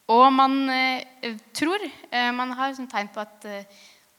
og 0.08 0.26
man 0.32 0.70
eh, 0.72 1.36
tror 1.54 1.82
eh, 1.84 2.30
Man 2.34 2.52
har 2.56 2.70
liksom 2.70 2.88
tegn 2.88 3.10
på 3.12 3.20
at, 3.20 3.44
eh, 3.44 3.64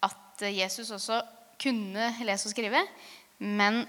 at, 0.05 0.15
Jesus 0.39 0.91
også 0.91 1.21
kunne 1.59 2.13
lese 2.23 2.47
og 2.47 2.51
skrive. 2.53 2.85
Men 3.39 3.85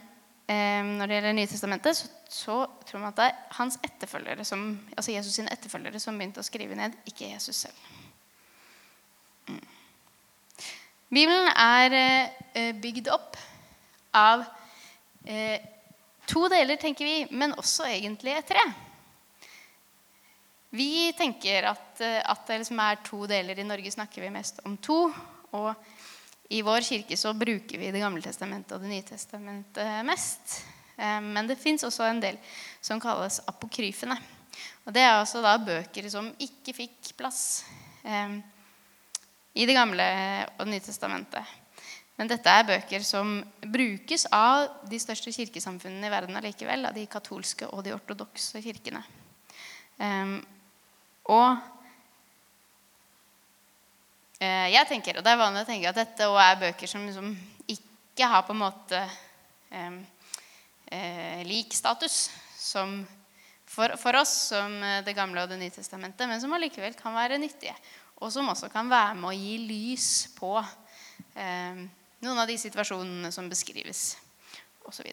når 0.51 1.07
det 1.07 1.15
gjelder 1.15 1.33
Nytestamentet, 1.33 1.97
så, 1.97 2.09
så 2.29 2.55
tror 2.87 2.99
man 2.99 3.13
at 3.13 3.21
det 3.21 3.27
er 3.29 3.53
hans 3.55 3.77
etterfølgere 3.87 4.45
som, 4.45 4.81
altså 4.97 5.13
Jesus 5.13 5.37
sine 5.39 5.53
etterfølgere 5.55 6.01
som 6.03 6.19
begynte 6.19 6.43
å 6.43 6.47
skrive 6.49 6.75
ned, 6.75 6.97
ikke 7.07 7.29
Jesus 7.31 7.61
selv. 7.69 7.85
Mm. 9.47 9.61
Bibelen 11.15 11.53
er 11.55 12.75
bygd 12.83 13.13
opp 13.15 13.39
av 14.11 14.43
to 16.27 16.47
deler, 16.51 16.83
tenker 16.83 17.07
vi, 17.07 17.17
men 17.31 17.55
også 17.55 17.87
egentlig 17.87 18.41
tre. 18.51 18.67
Vi 20.71 21.11
tenker 21.19 21.67
at, 21.67 22.01
eh, 22.01 22.21
at, 22.23 22.45
det 22.47 22.61
liksom 22.63 22.79
er 22.79 23.01
to 23.03 23.25
deler. 23.27 23.59
I 23.59 23.67
Norge 23.67 23.91
snakker 23.91 24.23
vi 24.23 24.31
mest 24.31 24.61
om 24.65 24.77
to. 24.79 25.09
Og 25.59 25.75
i 26.51 26.61
vår 26.63 26.85
kirke 26.87 27.17
så 27.19 27.33
bruker 27.35 27.79
vi 27.79 27.91
Det 27.91 28.03
gamle 28.03 28.23
testamentet 28.23 28.77
og 28.77 28.83
Det 28.83 28.91
nye 28.91 29.07
testamentet 29.07 30.05
mest. 30.07 30.61
Eh, 30.97 31.19
men 31.21 31.47
det 31.47 31.59
fins 31.59 31.83
også 31.83 32.07
en 32.07 32.21
del 32.23 32.39
som 32.81 33.01
kalles 33.03 33.41
apokryfene. 33.51 34.15
Og 34.87 34.95
det 34.95 35.03
er 35.03 35.17
altså 35.19 35.43
da 35.43 35.57
bøker 35.59 36.09
som 36.11 36.31
ikke 36.39 36.75
fikk 36.75 37.17
plass 37.19 37.65
eh, 38.05 38.39
i 39.55 39.67
Det 39.67 39.75
gamle 39.75 40.07
og 40.55 40.65
Det 40.65 40.71
nye 40.71 40.87
testamentet. 40.87 41.59
Men 42.15 42.29
dette 42.31 42.53
er 42.53 42.69
bøker 42.69 43.03
som 43.03 43.41
brukes 43.65 44.27
av 44.31 44.85
de 44.87 44.99
største 45.01 45.33
kirkesamfunnene 45.33 46.07
i 46.07 46.13
verden 46.13 46.37
allikevel. 46.37 46.87
Av 46.87 46.95
de 46.95 47.09
katolske 47.11 47.67
og 47.67 47.83
de 47.83 47.97
ortodokse 47.97 48.63
kirkene. 48.63 49.03
Og 51.31 51.51
eh, 54.41 54.69
jeg 54.75 54.89
tenker, 54.91 55.19
og 55.19 55.27
det 55.27 55.33
er 55.33 55.41
vanlig 55.41 55.63
å 55.63 55.69
tenke 55.69 55.91
at 55.91 56.01
dette 56.01 56.29
òg 56.31 56.41
er 56.43 56.61
bøker 56.65 56.91
som 56.91 57.07
liksom 57.07 57.33
ikke 57.71 58.29
har 58.33 58.43
på 58.47 58.57
en 58.57 58.63
måte 58.65 59.01
eh, 59.71 61.43
lik 61.47 61.77
status 61.77 62.25
som 62.59 62.99
for, 63.71 63.95
for, 64.01 64.17
oss 64.19 64.33
som 64.51 64.83
eh, 64.83 65.01
Det 65.07 65.15
gamle 65.15 65.45
og 65.45 65.53
Det 65.53 65.61
nye 65.61 65.75
testamentet, 65.75 66.27
men 66.29 66.43
som 66.43 66.53
allikevel 66.57 66.97
kan 66.99 67.15
være 67.15 67.39
nyttige. 67.39 67.77
Og 68.21 68.33
som 68.35 68.49
også 68.51 68.69
kan 68.73 68.91
være 68.91 69.15
med 69.17 69.31
å 69.31 69.37
gi 69.37 69.55
lys 69.63 70.09
på 70.37 70.57
eh, 70.59 71.85
noen 72.21 72.43
av 72.43 72.51
de 72.51 72.59
situasjonene 72.61 73.31
som 73.33 73.49
beskrives, 73.49 74.19
osv. 74.85 75.07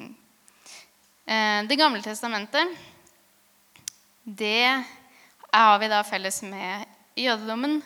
Mm. 0.00 0.16
Eh, 1.28 1.60
det 1.68 1.78
gamle 1.78 2.02
testamentet 2.02 2.72
det 4.24 4.84
har 5.52 5.78
vi 5.78 5.88
da 5.88 6.00
felles 6.04 6.40
med 6.42 6.84
jødedommen. 7.16 7.82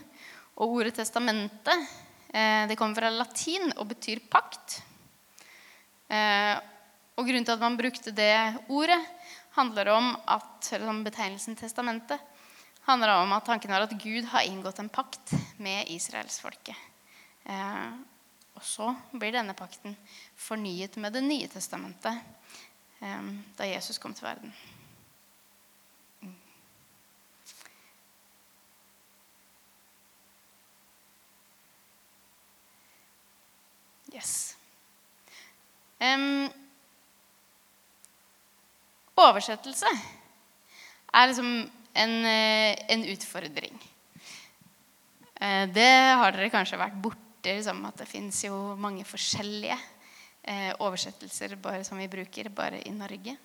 Og 0.59 0.79
ordet 0.79 0.94
testamentet 0.98 1.74
eh, 2.31 2.66
det 2.70 2.77
kommer 2.79 2.98
fra 2.98 3.11
latin 3.11 3.72
og 3.77 3.88
betyr 3.90 4.22
pakt. 4.31 4.81
Eh, 6.09 6.55
og 7.18 7.27
grunnen 7.27 7.46
til 7.46 7.57
at 7.57 7.64
man 7.64 7.79
brukte 7.79 8.14
det 8.14 8.35
ordet, 8.70 9.01
handler 9.59 9.90
om 9.90 10.12
at 10.31 10.70
betegnelsen 11.03 11.57
testamentet 11.59 12.22
handler 12.87 13.16
om 13.18 13.33
at 13.35 13.44
tanken 13.44 13.74
er 13.74 13.83
at 13.83 13.96
Gud 13.98 14.31
har 14.31 14.46
inngått 14.46 14.79
en 14.79 14.88
pakt 14.88 15.35
med 15.59 15.90
israelsfolket. 15.90 16.79
Eh, 17.51 17.90
og 18.55 18.62
så 18.62 18.92
blir 19.11 19.35
denne 19.35 19.59
pakten 19.59 19.98
fornyet 20.38 20.96
med 20.96 21.12
Det 21.12 21.22
nye 21.22 21.46
testamentet 21.51 22.35
da 22.98 23.66
Jesus 23.68 24.01
kom 24.03 24.11
til 24.14 24.27
verden. 24.27 24.51
Yes. 34.18 34.57
Um, 36.02 36.48
oversettelse 39.18 39.90
er 41.14 41.28
liksom 41.31 41.50
en, 41.94 42.14
eh, 42.26 42.74
en 42.90 43.04
utfordring. 43.12 43.76
Uh, 45.38 45.70
det 45.70 45.90
har 46.18 46.35
dere 46.35 46.50
kanskje 46.50 46.81
vært 46.81 46.98
borti, 46.98 47.52
liksom, 47.52 47.85
at 47.87 48.02
det 48.02 48.09
fins 48.11 48.40
jo 48.42 48.57
mange 48.74 49.04
forskjellige 49.07 49.76
uh, 49.78 50.72
oversettelser 50.83 51.54
bare, 51.62 51.85
som 51.87 52.00
vi 52.02 52.11
bruker 52.11 52.50
bare 52.50 52.83
i 52.83 52.94
Norge. 52.94 53.37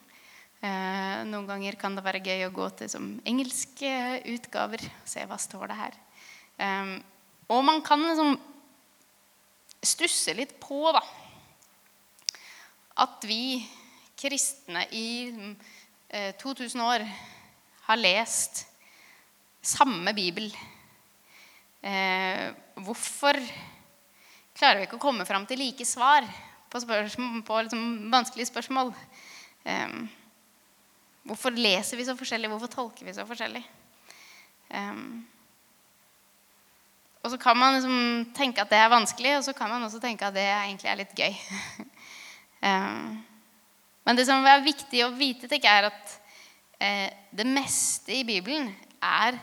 Uh, 0.64 1.22
noen 1.30 1.46
ganger 1.50 1.78
kan 1.78 1.94
det 1.94 2.06
være 2.06 2.24
gøy 2.26 2.48
å 2.48 2.56
gå 2.56 2.72
til 2.80 2.90
som 2.90 3.12
engelske 3.30 3.94
utgaver 4.34 4.82
og 4.90 5.14
se 5.14 5.26
hva 5.30 5.38
står 5.38 5.70
det 5.70 5.80
her. 5.84 6.02
Um, 6.58 6.98
og 7.54 7.62
man 7.68 7.86
kan 7.86 8.02
liksom 8.02 8.40
stusse 9.88 10.34
litt 10.38 10.56
på 10.64 10.82
da, 10.96 11.02
at 13.04 13.26
vi 13.28 13.64
kristne 14.20 14.86
i 14.96 15.08
2000 16.40 16.80
eh, 16.80 16.86
år 16.86 17.06
har 17.88 18.00
lest 18.00 18.64
samme 19.64 20.14
bibel. 20.16 20.52
Eh, 21.84 22.52
hvorfor 22.80 23.40
klarer 24.56 24.80
vi 24.80 24.88
ikke 24.88 25.00
å 25.00 25.04
komme 25.04 25.26
fram 25.28 25.48
til 25.50 25.60
like 25.60 25.88
svar 25.88 26.28
på, 26.72 26.80
spørsmål, 26.84 27.42
på 27.48 27.62
liksom 27.66 28.12
vanskelige 28.14 28.52
spørsmål? 28.52 28.94
Eh, 29.68 29.98
hvorfor 31.28 31.56
leser 31.56 32.00
vi 32.00 32.08
så 32.08 32.16
forskjellig? 32.20 32.52
Hvorfor 32.54 32.72
tolker 32.72 33.08
vi 33.08 33.16
så 33.16 33.28
forskjellig? 33.28 33.64
Eh, 34.72 35.04
og 37.24 37.32
så 37.32 37.40
kan 37.40 37.56
man 37.56 37.78
liksom 37.78 38.00
tenke 38.36 38.62
at 38.62 38.72
det 38.72 38.80
er 38.84 38.92
vanskelig, 38.92 39.38
og 39.38 39.46
så 39.46 39.54
kan 39.56 39.72
man 39.72 39.86
også 39.86 40.02
tenke 40.04 40.28
at 40.28 40.36
det 40.36 40.44
egentlig 40.44 40.90
er 40.92 41.00
litt 41.00 41.14
gøy. 41.16 41.38
um, 42.68 43.24
men 44.06 44.20
det 44.20 44.28
som 44.28 44.44
er 44.44 44.66
viktig 44.66 45.06
å 45.06 45.14
vite, 45.16 45.48
tenker 45.48 45.70
jeg, 45.70 45.84
er 45.86 45.88
at 45.88 46.18
eh, 46.84 47.08
det 47.32 47.48
meste 47.48 48.12
i 48.18 48.26
Bibelen 48.28 48.68
er 49.00 49.40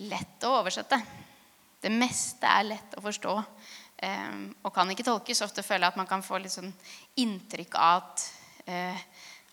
lett 0.00 0.48
å 0.48 0.54
oversette. 0.62 0.96
Det 1.82 1.92
meste 1.92 2.48
er 2.48 2.70
lett 2.70 2.96
å 2.96 3.04
forstå 3.04 3.36
eh, 3.36 4.40
og 4.62 4.72
kan 4.72 4.88
ikke 4.92 5.04
tolkes. 5.04 5.44
Ofte 5.44 5.64
føler 5.66 5.84
jeg 5.84 5.92
at 5.92 6.00
man 6.00 6.08
kan 6.08 6.24
få 6.24 6.40
litt 6.40 6.54
sånn 6.54 6.72
inntrykk 7.20 7.76
av 7.76 8.02
at 8.06 8.26
eh, 8.64 9.06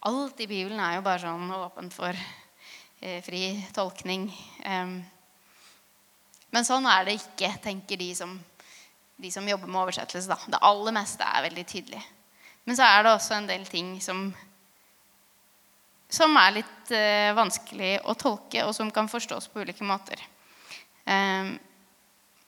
alt 0.08 0.40
i 0.40 0.48
Bibelen 0.48 0.80
er 0.80 0.96
jo 0.96 1.06
bare 1.12 1.26
sånn 1.26 1.52
åpent 1.60 1.96
for 1.96 2.16
eh, 2.16 3.20
fri 3.26 3.58
tolkning. 3.76 4.30
Eh, 4.64 5.00
men 6.54 6.66
sånn 6.66 6.88
er 6.90 7.06
det 7.06 7.20
ikke, 7.20 7.52
tenker 7.64 8.00
de 8.00 8.10
som, 8.18 8.34
de 9.22 9.32
som 9.32 9.48
jobber 9.48 9.70
med 9.70 9.84
oversettelse. 9.84 10.30
Da. 10.32 10.38
Det 10.50 10.62
aller 10.66 10.96
meste 10.96 11.26
er 11.26 11.46
veldig 11.46 11.66
tydelig. 11.70 12.02
Men 12.66 12.78
så 12.78 12.88
er 12.88 13.06
det 13.06 13.14
også 13.14 13.38
en 13.38 13.50
del 13.50 13.66
ting 13.70 13.96
som, 14.02 14.28
som 16.10 16.36
er 16.42 16.58
litt 16.60 16.94
eh, 16.96 17.32
vanskelig 17.38 17.96
å 18.10 18.18
tolke, 18.18 18.66
og 18.66 18.74
som 18.78 18.92
kan 18.94 19.10
forstås 19.12 19.50
på 19.50 19.64
ulike 19.64 19.86
måter. 19.86 20.22
Um, 21.06 21.56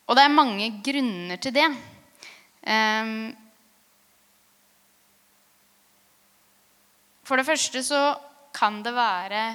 og 0.09 0.17
det 0.17 0.25
er 0.25 0.33
mange 0.33 0.67
grunner 0.85 1.39
til 1.41 1.55
det. 1.55 1.69
Um, 2.61 3.31
for 7.25 7.39
det 7.39 7.47
første 7.47 7.81
så 7.85 8.01
kan 8.53 8.81
det 8.85 8.93
være 8.93 9.45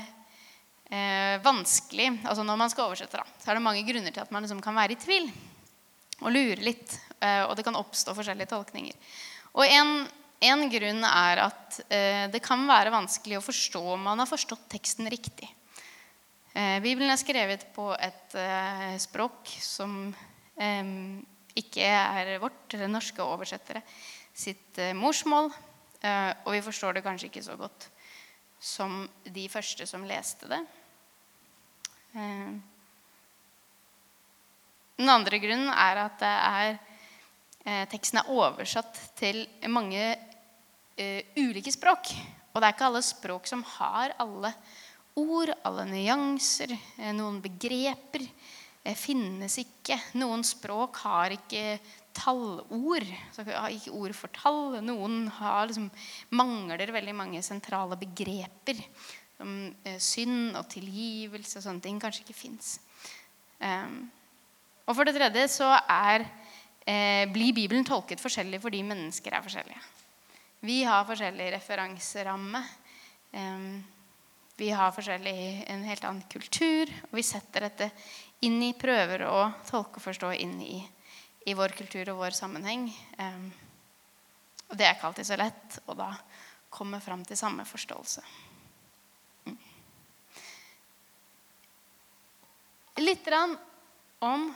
eh, 0.90 1.37
vanskelig 1.44 2.11
altså 2.25 2.44
Når 2.46 2.61
man 2.61 2.72
skal 2.72 2.88
oversette, 2.88 3.18
da, 3.18 3.27
så 3.42 3.51
er 3.51 3.59
det 3.59 3.66
mange 3.66 3.85
grunner 3.87 4.14
til 4.14 4.25
at 4.25 4.33
man 4.35 4.46
liksom 4.46 4.62
kan 4.64 4.77
være 4.77 4.96
i 4.96 5.01
tvil 5.01 5.31
og 6.22 6.33
lure 6.33 6.62
litt. 6.64 6.94
Eh, 7.20 7.42
og 7.44 7.57
det 7.57 7.64
kan 7.66 7.77
oppstå 7.77 8.14
forskjellige 8.16 8.53
tolkninger. 8.53 8.96
Og 9.57 9.64
en, 9.66 9.92
en 10.49 10.64
grunn 10.72 11.05
er 11.09 11.42
at 11.46 11.79
eh, 11.88 12.25
det 12.33 12.42
kan 12.44 12.64
være 12.68 12.94
vanskelig 12.94 13.38
å 13.40 13.44
forstå 13.44 13.83
om 13.96 14.09
man 14.09 14.22
har 14.22 14.31
forstått 14.31 14.68
teksten 14.72 15.09
riktig. 15.12 15.49
Eh, 16.57 16.79
Bibelen 16.81 17.12
er 17.12 17.20
skrevet 17.20 17.66
på 17.77 17.90
et 18.01 18.37
eh, 18.40 18.94
språk 19.03 19.51
som 19.61 20.09
eh, 20.57 20.92
ikke 21.57 21.85
er 21.85 22.37
vårt, 22.40 22.77
norske 22.88 23.25
oversettere, 23.25 23.83
sitt 24.37 24.77
morsmål. 24.92 25.49
og 26.44 26.51
vi 26.53 26.61
forstår 26.61 26.92
det 26.92 27.03
kanskje 27.03 27.31
ikke 27.31 27.42
så 27.42 27.55
godt 27.57 27.87
som 28.61 29.05
de 29.25 29.47
første 29.53 29.87
som 29.88 30.05
leste 30.07 30.49
det. 30.51 30.62
Eh, 32.16 32.57
den 34.97 35.12
andre 35.12 35.40
grunnen 35.42 35.69
er 35.69 36.01
at 36.07 36.25
er, 36.25 36.79
eh, 37.64 37.85
teksten 37.92 38.23
er 38.23 38.31
oversatt 38.33 38.97
til 39.19 39.42
mange 39.69 40.16
uh, 40.97 41.21
ulike 41.37 41.73
språk. 41.73 42.14
Og 42.55 42.62
det 42.62 42.69
er 42.69 42.73
ikke 42.73 42.87
alle 42.88 43.03
språk 43.05 43.51
som 43.51 43.64
har 43.77 44.14
alle 44.23 44.55
ord, 45.21 45.53
alle 45.69 45.85
nyanser, 45.90 46.73
noen 47.12 47.42
begreper. 47.45 48.25
finnes 48.97 49.59
ikke. 49.61 49.99
Noen 50.16 50.45
språk 50.45 50.97
har 51.05 51.35
ikke 51.37 51.77
tallord. 52.16 53.07
Så 53.35 53.44
ikke 53.44 53.94
ord 53.94 54.16
for 54.16 54.33
tall. 54.35 54.79
Noen 54.85 55.26
har 55.38 55.68
liksom, 55.68 55.90
mangler 56.37 56.94
veldig 56.96 57.14
mange 57.16 57.42
sentrale 57.44 57.98
begreper. 58.00 58.81
Som 59.37 59.52
eh, 59.85 60.00
synd 60.00 60.57
og 60.57 60.64
tilgivelse 60.72 61.61
og 61.61 61.66
sånne 61.66 61.85
ting 61.85 62.00
kanskje 62.00 62.24
ikke 62.24 62.38
fins. 62.38 62.79
Ehm, 63.61 64.07
og 64.87 64.96
for 64.96 65.09
det 65.09 65.16
tredje 65.16 65.44
så 65.52 65.74
er, 65.76 66.24
eh, 66.87 67.26
blir 67.29 67.52
Bibelen 67.57 67.85
tolket 67.85 68.22
forskjellig 68.22 68.62
fordi 68.62 68.83
mennesker 68.87 69.37
er 69.37 69.44
forskjellige. 69.44 69.85
Vi 70.64 70.83
har 70.88 71.05
forskjellig 71.05 71.52
referanseramme. 71.52 72.62
Um, 73.37 73.85
vi 74.57 74.70
har 74.72 74.92
forskjellig, 74.96 75.64
en 75.68 75.83
helt 75.85 76.05
annen 76.09 76.24
kultur, 76.33 76.88
og 77.11 77.18
vi 77.18 77.24
setter 77.26 77.66
dette 77.66 77.90
inn 78.46 78.57
i 78.64 78.72
prøver 78.79 79.26
å 79.29 79.50
tolke 79.68 80.00
og 80.00 80.07
forstå 80.07 80.31
inn 80.40 80.55
i 80.64 80.79
i 81.46 81.54
vår 81.54 81.74
kultur 81.78 82.09
og 82.11 82.18
vår 82.24 82.35
sammenheng. 82.35 82.88
Og 84.66 84.74
det 84.74 84.87
er 84.87 84.96
ikke 84.96 85.06
alltid 85.06 85.28
så 85.28 85.37
lett 85.38 85.78
å 85.87 85.94
da 85.94 86.11
komme 86.74 86.98
fram 87.00 87.22
til 87.24 87.38
samme 87.38 87.62
forståelse. 87.68 88.22
Mm. 89.46 89.59
Litt 93.04 93.30
om 94.26 94.48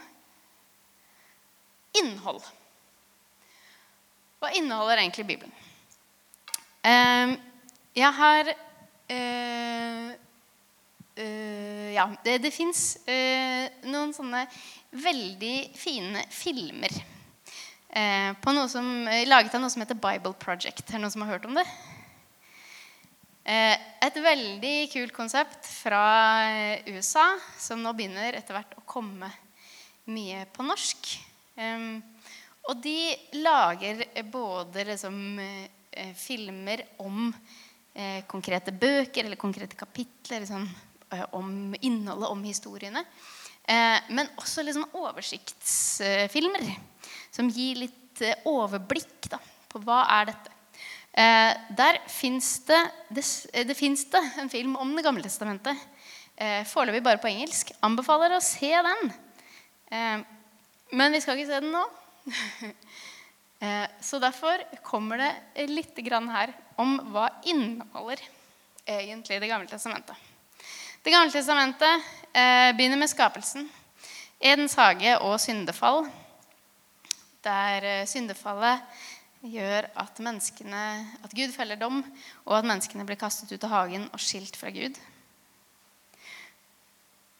innhold. 2.01 2.43
Hva 4.41 4.51
inneholder 4.57 5.05
egentlig 5.05 5.29
Bibelen? 5.31 5.55
Jeg 7.95 8.13
har 8.19 8.55
uh, 11.21 11.25
uh, 11.25 11.89
Ja, 11.95 12.09
det, 12.25 12.39
det 12.47 12.53
fins 12.55 12.99
uh, 13.07 13.67
noen 13.87 14.15
sånne 14.17 14.47
veldig 14.91 15.57
fine 15.79 16.27
filmer 16.35 17.01
på 17.91 18.53
noe 18.55 18.69
som, 18.71 18.87
laget 19.27 19.55
av 19.57 19.65
noe 19.65 19.71
som 19.73 19.83
heter 19.83 19.99
Bible 19.99 20.31
Project. 20.39 20.85
Er 20.85 20.95
det 20.95 21.01
noen 21.03 21.11
som 21.11 21.25
har 21.25 21.33
hørt 21.33 21.49
om 21.49 21.57
det? 21.59 21.65
Eh, 23.51 23.77
et 24.05 24.19
veldig 24.21 24.75
kult 24.93 25.15
konsept 25.17 25.65
fra 25.65 26.03
eh, 26.45 26.91
USA 26.93 27.25
som 27.59 27.81
nå 27.83 27.91
begynner 27.97 28.37
etter 28.37 28.55
hvert 28.55 28.77
å 28.79 28.85
komme 28.87 29.31
mye 30.13 30.45
på 30.53 30.67
norsk. 30.67 31.09
og 32.71 32.77
de 32.83 33.17
lager 33.41 34.05
både 34.31 34.85
liksom, 34.85 35.17
eh, 35.41 36.13
filmer 36.15 36.85
om 36.99 37.33
eh, 37.95 38.23
konkrete 38.27 38.73
bøker 38.73 39.25
eller 39.25 39.37
konkrete 39.37 39.77
kapitler 39.77 40.45
liksom, 40.45 40.69
om 41.37 41.75
innholdet, 41.81 42.29
om 42.29 42.45
historiene. 42.45 43.05
Eh, 43.71 43.99
men 44.11 44.31
også 44.41 44.65
liksom 44.67 44.89
oversiktsfilmer 44.99 46.73
som 47.31 47.51
gir 47.53 47.85
litt 47.85 48.23
eh, 48.25 48.41
overblikk 48.49 49.29
da, 49.31 49.39
på 49.71 49.83
hva 49.85 50.03
er 50.17 50.31
dette. 50.33 50.55
Eh, 51.11 51.53
der 51.79 52.01
fins 52.11 52.53
det, 52.69 52.81
det, 53.11 53.25
det, 53.55 53.77
det, 53.77 54.23
en 54.41 54.51
film 54.51 54.77
om 54.81 54.95
Det 54.97 55.07
gamle 55.07 55.25
testamentet. 55.27 55.89
Foreløpig 56.71 57.03
bare 57.05 57.21
på 57.21 57.29
engelsk. 57.29 57.69
Anbefaler 57.85 58.33
å 58.33 58.41
se 58.41 58.71
den. 58.73 59.11
Men 60.97 61.13
vi 61.13 61.21
skal 61.21 61.37
ikke 61.37 61.51
se 61.51 61.59
den 61.61 61.75
nå. 61.75 61.83
Så 64.09 64.17
derfor 64.25 64.65
kommer 64.81 65.21
det 65.21 65.69
litt 65.69 66.01
her 66.01 66.55
om 66.81 66.97
hva 67.13 67.27
inneholder 67.45 68.25
egentlig 68.89 69.37
Det 69.37 69.53
gamle 69.53 69.69
testamentet. 69.69 70.30
Det 71.01 71.09
gamle 71.15 71.33
testamentet 71.33 72.03
eh, 72.37 72.77
begynner 72.77 72.99
med 73.01 73.09
skapelsen. 73.09 73.65
Edens 74.37 74.75
hage 74.77 75.15
og 75.25 75.39
syndefall. 75.41 76.03
Der 77.41 77.85
eh, 77.89 78.09
syndefallet 78.09 78.83
gjør 79.41 79.87
at, 79.97 80.19
at 80.21 81.33
Gud 81.33 81.55
feller 81.55 81.79
dom, 81.81 82.03
og 82.45 82.59
at 82.59 82.69
menneskene 82.69 83.07
blir 83.09 83.17
kastet 83.17 83.49
ut 83.49 83.65
av 83.65 83.73
hagen 83.73 84.05
og 84.13 84.21
skilt 84.21 84.59
fra 84.61 84.69
Gud. 84.69 84.99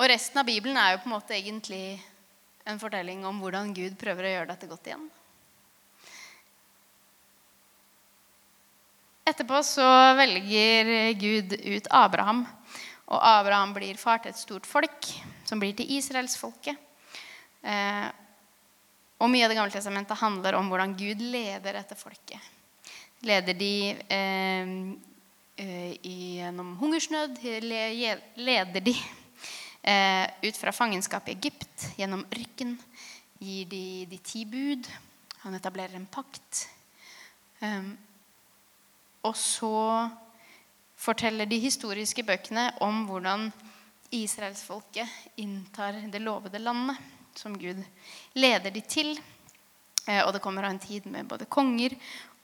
Og 0.01 0.09
resten 0.09 0.41
av 0.41 0.49
Bibelen 0.49 0.79
er 0.81 0.95
jo 0.95 1.03
på 1.03 1.11
en 1.11 1.15
måte 1.19 1.37
egentlig 1.37 2.01
en 2.65 2.81
fortelling 2.81 3.27
om 3.29 3.43
hvordan 3.43 3.75
Gud 3.77 3.99
prøver 4.01 4.25
å 4.25 4.31
gjøre 4.39 4.55
dette 4.55 4.71
godt 4.71 4.89
igjen. 4.89 5.05
Etterpå 9.29 9.61
så 9.69 9.91
velger 10.17 11.13
Gud 11.21 11.53
ut 11.61 11.93
Abraham 12.01 12.47
og 13.11 13.19
Abraham 13.19 13.75
blir 13.75 13.99
far 13.99 14.23
til 14.23 14.31
et 14.31 14.39
stort 14.39 14.67
folk, 14.69 15.09
som 15.45 15.59
blir 15.59 15.75
til 15.75 15.91
israelsfolket. 15.99 16.79
Eh, 17.67 18.09
og 19.21 19.29
mye 19.29 19.45
av 19.45 19.51
Det 19.53 19.59
gamle 19.59 19.75
testamentet 19.75 20.21
handler 20.23 20.57
om 20.57 20.71
hvordan 20.71 20.95
Gud 20.97 21.21
leder 21.21 21.77
dette 21.77 21.99
folket. 21.99 22.41
Leder 23.27 23.57
de 23.59 23.75
eh, 24.09 24.71
eh 25.61 25.93
gjennom 26.01 26.77
hungersnød, 26.81 27.43
leder 27.43 28.81
de 28.81 28.95
eh, 29.83 30.27
ut 30.47 30.57
fra 30.57 30.73
fangenskap 30.73 31.29
i 31.29 31.37
Egypt, 31.37 31.91
gjennom 31.99 32.25
ørken. 32.31 32.79
Gir 33.41 33.67
de 33.67 34.07
de 34.07 34.19
ti 34.19 34.45
bud. 34.45 34.89
Han 35.43 35.55
etablerer 35.55 35.97
en 35.97 36.07
pakt. 36.07 36.69
Eh, 37.61 37.93
og 39.23 39.37
så 39.37 40.09
forteller 41.01 41.49
de 41.49 41.59
historiske 41.63 42.25
bøkene 42.27 42.67
om 42.85 43.05
hvordan 43.09 43.49
israelsfolket 44.15 45.39
inntar 45.41 45.97
det 46.13 46.21
lovede 46.23 46.61
landet 46.61 46.99
som 47.39 47.55
Gud 47.59 47.79
leder 48.35 48.75
de 48.75 48.83
til. 48.85 49.15
Eh, 50.07 50.21
og 50.25 50.35
det 50.35 50.43
kommer 50.45 50.67
av 50.67 50.75
en 50.75 50.83
tid 50.83 51.07
med 51.09 51.29
både 51.31 51.49
konger 51.49 51.95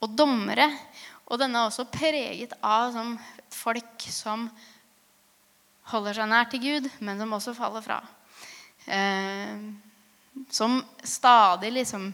og 0.00 0.14
dommere. 0.16 0.70
Og 1.26 1.40
denne 1.42 1.58
er 1.58 1.68
også 1.68 1.88
preget 1.90 2.54
av 2.62 2.96
et 2.96 3.56
folk 3.56 4.06
som 4.12 4.46
holder 5.90 6.16
seg 6.16 6.30
nær 6.30 6.48
til 6.50 6.62
Gud, 6.62 6.88
men 7.00 7.18
som 7.20 7.34
også 7.36 7.54
faller 7.56 7.84
fra. 7.84 8.00
Eh, 8.86 9.58
som 10.52 10.78
stadig 11.02 11.72
liksom 11.74 12.10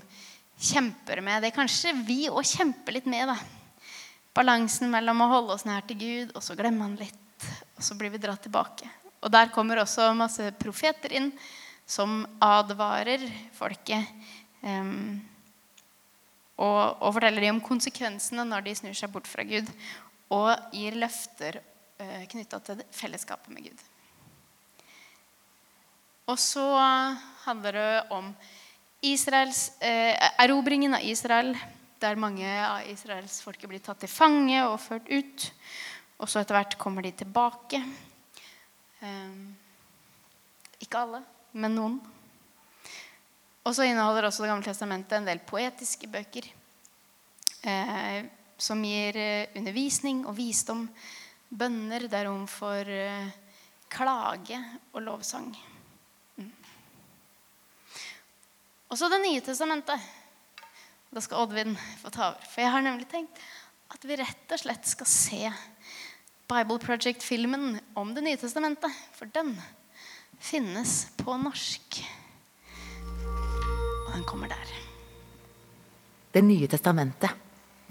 kjemper 0.63 1.21
med 1.23 1.45
det. 1.45 1.55
Kanskje 1.55 1.95
vi 2.07 2.25
òg 2.31 2.47
kjemper 2.47 2.99
litt 2.99 3.11
med. 3.11 3.29
da 3.29 3.62
balansen 4.37 4.91
mellom 4.93 5.25
å 5.25 5.31
holde 5.33 5.57
oss 5.57 5.67
nær 5.69 5.85
til 5.89 5.99
Gud, 6.01 6.33
og 6.37 6.45
så 6.45 6.57
glemmer 6.59 6.89
han 6.89 6.99
litt. 7.01 7.49
Og 7.77 7.85
så 7.85 7.97
blir 7.99 8.13
vi 8.13 8.21
dratt 8.23 8.45
tilbake. 8.47 8.89
Og 9.23 9.31
der 9.31 9.53
kommer 9.55 9.83
også 9.83 10.11
masse 10.19 10.49
profeter 10.59 11.15
inn 11.19 11.31
som 11.87 12.23
advarer 12.43 13.23
folket. 13.55 14.09
Um, 14.63 15.21
og, 16.57 17.03
og, 17.03 17.11
forteller 17.17 17.43
dem 17.43 17.59
om 17.59 17.65
konsekvensene 17.65 18.45
når 18.47 18.67
de 18.67 18.75
snur 18.79 18.97
seg 18.97 19.13
bort 19.13 19.29
fra 19.31 19.45
Gud. 19.47 19.69
Og 20.33 20.51
gir 20.75 20.97
løfter 20.99 21.61
uh, 21.61 22.07
eh, 22.07 22.27
knytta 22.31 22.63
til 22.65 22.83
fellesskapet 22.95 23.53
med 23.53 23.69
Gud. 23.69 23.87
Og 26.31 26.39
så 26.39 26.65
handler 27.45 27.77
det 27.77 28.03
om 28.15 28.31
Israels, 29.03 29.73
uh, 29.83 30.15
erobringen 30.41 30.95
av 30.97 31.05
Israel 31.05 31.53
der 32.03 32.19
mange 32.21 32.47
av 32.67 32.87
Israels 32.91 33.41
folket 33.45 33.71
blir 33.71 33.83
tatt 33.83 34.03
til 34.03 34.11
fange 34.11 34.59
og 34.67 34.81
ført 34.83 35.09
ut. 35.11 35.49
Og 36.23 36.31
så 36.31 36.43
etter 36.43 36.59
hvert 36.59 36.79
kommer 36.81 37.07
de 37.07 37.13
tilbake. 37.23 37.81
Um, 39.03 39.53
ikke 40.83 41.03
alle, 41.03 41.23
men 41.55 41.79
noen. 41.79 42.01
Og 43.63 43.75
så 43.75 43.87
inneholder 43.87 44.27
også 44.27 44.43
Det 44.43 44.51
gamle 44.51 44.67
testamentet 44.67 45.21
en 45.21 45.29
del 45.29 45.43
poetiske 45.47 46.09
bøker 46.11 46.49
eh, 47.63 48.25
som 48.59 48.83
gir 48.83 49.19
eh, 49.19 49.53
undervisning 49.59 50.25
og 50.27 50.35
visdom. 50.37 50.89
Bønner. 51.49 52.09
Det 52.11 52.25
rom 52.27 52.47
for 52.51 52.89
eh, 52.91 53.31
klage 53.93 54.59
og 54.93 55.03
lovsang. 55.05 55.53
Mm. 56.37 56.51
Og 58.91 58.99
så 58.99 59.09
Det 59.09 59.23
nye 59.23 59.41
testamentet. 59.41 60.11
Da 61.13 61.21
skal 61.21 61.45
Oddvin 61.45 61.75
få 62.01 62.11
ta 62.11 62.31
over. 62.31 62.45
For 62.49 62.65
jeg 62.65 62.73
har 62.73 62.85
nemlig 62.85 63.05
tenkt 63.11 63.41
at 63.93 64.05
vi 64.09 64.17
rett 64.17 64.55
og 64.55 64.61
slett 64.63 64.89
skal 64.89 65.09
se 65.09 65.51
Bible 66.49 66.79
Project-filmen 66.81 67.77
om 68.01 68.15
Det 68.17 68.25
nye 68.25 68.41
testamentet. 68.41 68.93
For 69.13 69.29
den 69.29 69.53
finnes 70.41 71.13
på 71.21 71.37
norsk. 71.37 72.01
Og 73.13 74.15
den 74.15 74.25
kommer 74.25 74.49
der. 74.53 74.73
Det 76.33 76.41
nye 76.45 76.69
testamentet. 76.69 77.37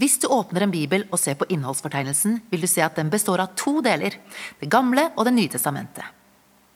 Hvis 0.02 0.18
du 0.18 0.26
åpner 0.34 0.66
en 0.66 0.74
bibel 0.74 1.06
og 1.12 1.20
ser 1.22 1.38
på 1.38 1.46
innholdsfortegnelsen, 1.54 2.40
vil 2.50 2.66
du 2.66 2.70
se 2.70 2.82
at 2.82 2.98
den 2.98 3.14
består 3.14 3.44
av 3.44 3.54
to 3.54 3.84
deler. 3.86 4.18
Det 4.58 4.70
gamle 4.70 5.12
og 5.14 5.30
Det 5.30 5.36
nye 5.36 5.54
testamentet. 5.54 6.18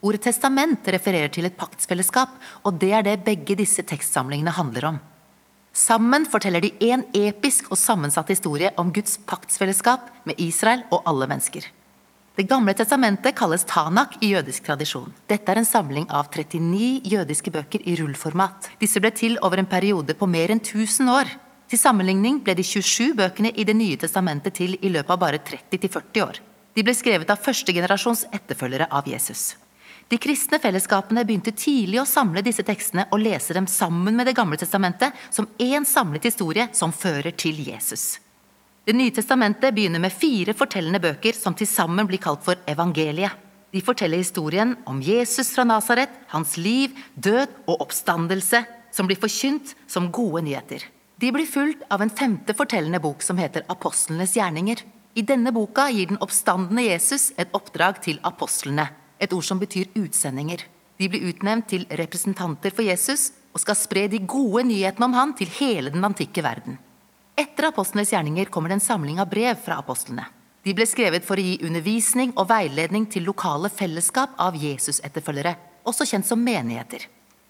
Ordet 0.06 0.22
testament 0.28 0.86
refererer 0.94 1.34
til 1.34 1.50
et 1.50 1.58
paktsfellesskap, 1.58 2.38
og 2.62 2.78
det 2.78 2.94
er 2.94 3.02
det 3.02 3.24
begge 3.26 3.58
disse 3.58 3.82
tekstsamlingene 3.82 4.54
handler 4.54 4.92
om. 4.94 5.00
Sammen 5.76 6.24
forteller 6.24 6.64
de 6.64 6.70
en 6.88 7.02
episk 7.12 7.68
og 7.68 7.76
sammensatt 7.76 8.30
historie 8.32 8.70
om 8.80 8.94
Guds 8.96 9.18
paktsfellesskap 9.28 10.08
med 10.24 10.40
Israel 10.40 10.86
og 10.88 11.02
alle 11.10 11.28
mennesker. 11.28 11.66
Det 12.36 12.46
gamle 12.48 12.72
testamentet 12.76 13.36
kalles 13.36 13.68
Tanak 13.68 14.16
i 14.24 14.30
jødisk 14.32 14.64
tradisjon. 14.70 15.12
Dette 15.28 15.52
er 15.52 15.60
en 15.60 15.68
samling 15.68 16.08
av 16.08 16.30
39 16.32 17.02
jødiske 17.12 17.52
bøker 17.52 17.84
i 17.84 17.98
rullformat. 18.00 18.70
Disse 18.80 19.04
ble 19.04 19.12
til 19.16 19.36
over 19.44 19.60
en 19.60 19.68
periode 19.68 20.16
på 20.16 20.28
mer 20.32 20.56
enn 20.56 20.64
1000 20.64 21.12
år. 21.12 21.36
Til 21.68 21.82
sammenligning 21.82 22.40
ble 22.44 22.56
de 22.56 22.64
27 22.64 23.12
bøkene 23.20 23.52
i 23.52 23.68
Det 23.68 23.76
nye 23.76 24.00
testamentet 24.00 24.56
til 24.56 24.78
i 24.80 24.92
løpet 24.96 25.12
av 25.12 25.20
bare 25.20 25.44
30-40 25.44 26.24
år. 26.24 26.40
De 26.76 26.84
ble 26.84 26.96
skrevet 26.96 27.30
av 27.32 27.40
førstegenerasjons 27.44 28.28
etterfølgere 28.32 28.88
av 28.92 29.08
Jesus. 29.08 29.56
De 30.08 30.18
kristne 30.22 30.60
fellesskapene 30.62 31.24
begynte 31.26 31.52
tidlig 31.58 31.98
å 31.98 32.06
samle 32.06 32.44
disse 32.46 32.64
tekstene 32.66 33.08
og 33.10 33.24
lese 33.24 33.56
dem 33.58 33.66
sammen 33.66 34.14
med 34.14 34.28
Det 34.30 34.36
gamle 34.38 34.58
testamentet 34.58 35.14
som 35.34 35.48
én 35.58 35.86
samlet 35.86 36.28
historie 36.30 36.68
som 36.78 36.94
fører 36.94 37.34
til 37.34 37.58
Jesus. 37.66 38.20
Det 38.86 38.94
nye 38.94 39.10
testamentet 39.10 39.74
begynner 39.74 40.00
med 40.04 40.14
fire 40.14 40.54
fortellende 40.54 41.02
bøker 41.02 41.34
som 41.34 41.56
til 41.58 41.66
sammen 41.66 42.06
blir 42.06 42.22
kalt 42.22 42.44
for 42.46 42.60
evangeliet. 42.70 43.34
De 43.74 43.82
forteller 43.82 44.22
historien 44.22 44.76
om 44.86 45.02
Jesus 45.02 45.50
fra 45.56 45.66
Nasaret, 45.66 46.12
hans 46.30 46.54
liv, 46.62 46.94
død 47.16 47.66
og 47.66 47.82
oppstandelse, 47.88 48.62
som 48.94 49.10
blir 49.10 49.20
forkynt 49.20 49.74
som 49.90 50.12
gode 50.14 50.44
nyheter. 50.46 50.86
De 51.18 51.32
blir 51.34 51.50
fulgt 51.50 51.82
av 51.90 52.04
en 52.06 52.14
femte 52.14 52.54
fortellende 52.54 53.02
bok 53.02 53.26
som 53.26 53.42
heter 53.42 53.66
Apostlenes 53.74 54.36
gjerninger. 54.38 54.86
I 55.18 55.26
denne 55.26 55.52
boka 55.56 55.90
gir 55.90 56.12
den 56.12 56.22
oppstandende 56.22 56.86
Jesus 56.86 57.32
et 57.42 57.52
oppdrag 57.58 58.04
til 58.06 58.22
apostlene, 58.28 58.86
et 59.20 59.34
ord 59.34 59.46
som 59.46 59.60
betyr 59.62 59.92
utsendinger. 59.96 60.66
De 60.98 61.10
blir 61.12 61.28
utnevnt 61.30 61.68
til 61.72 61.86
representanter 62.00 62.74
for 62.76 62.88
Jesus 62.88 63.32
og 63.56 63.62
skal 63.64 63.78
spre 63.80 64.06
de 64.12 64.22
gode 64.24 64.66
nyhetene 64.68 65.08
om 65.08 65.16
han 65.16 65.34
til 65.38 65.52
hele 65.60 65.92
den 65.94 66.04
antikke 66.08 66.44
verden. 66.44 66.78
Etter 67.36 67.70
apostlenes 67.70 68.14
gjerninger 68.14 68.48
kommer 68.52 68.72
det 68.72 68.80
en 68.80 68.86
samling 68.86 69.20
av 69.20 69.30
brev 69.32 69.60
fra 69.60 69.80
apostlene. 69.82 70.28
De 70.66 70.74
ble 70.74 70.88
skrevet 70.90 71.26
for 71.26 71.38
å 71.38 71.44
gi 71.44 71.60
undervisning 71.68 72.32
og 72.40 72.48
veiledning 72.50 73.06
til 73.12 73.28
lokale 73.28 73.70
fellesskap 73.70 74.40
av 74.42 74.56
Jesus-etterfølgere, 74.58 75.54
også 75.86 76.08
kjent 76.10 76.26
som 76.26 76.42
menigheter. 76.42 77.04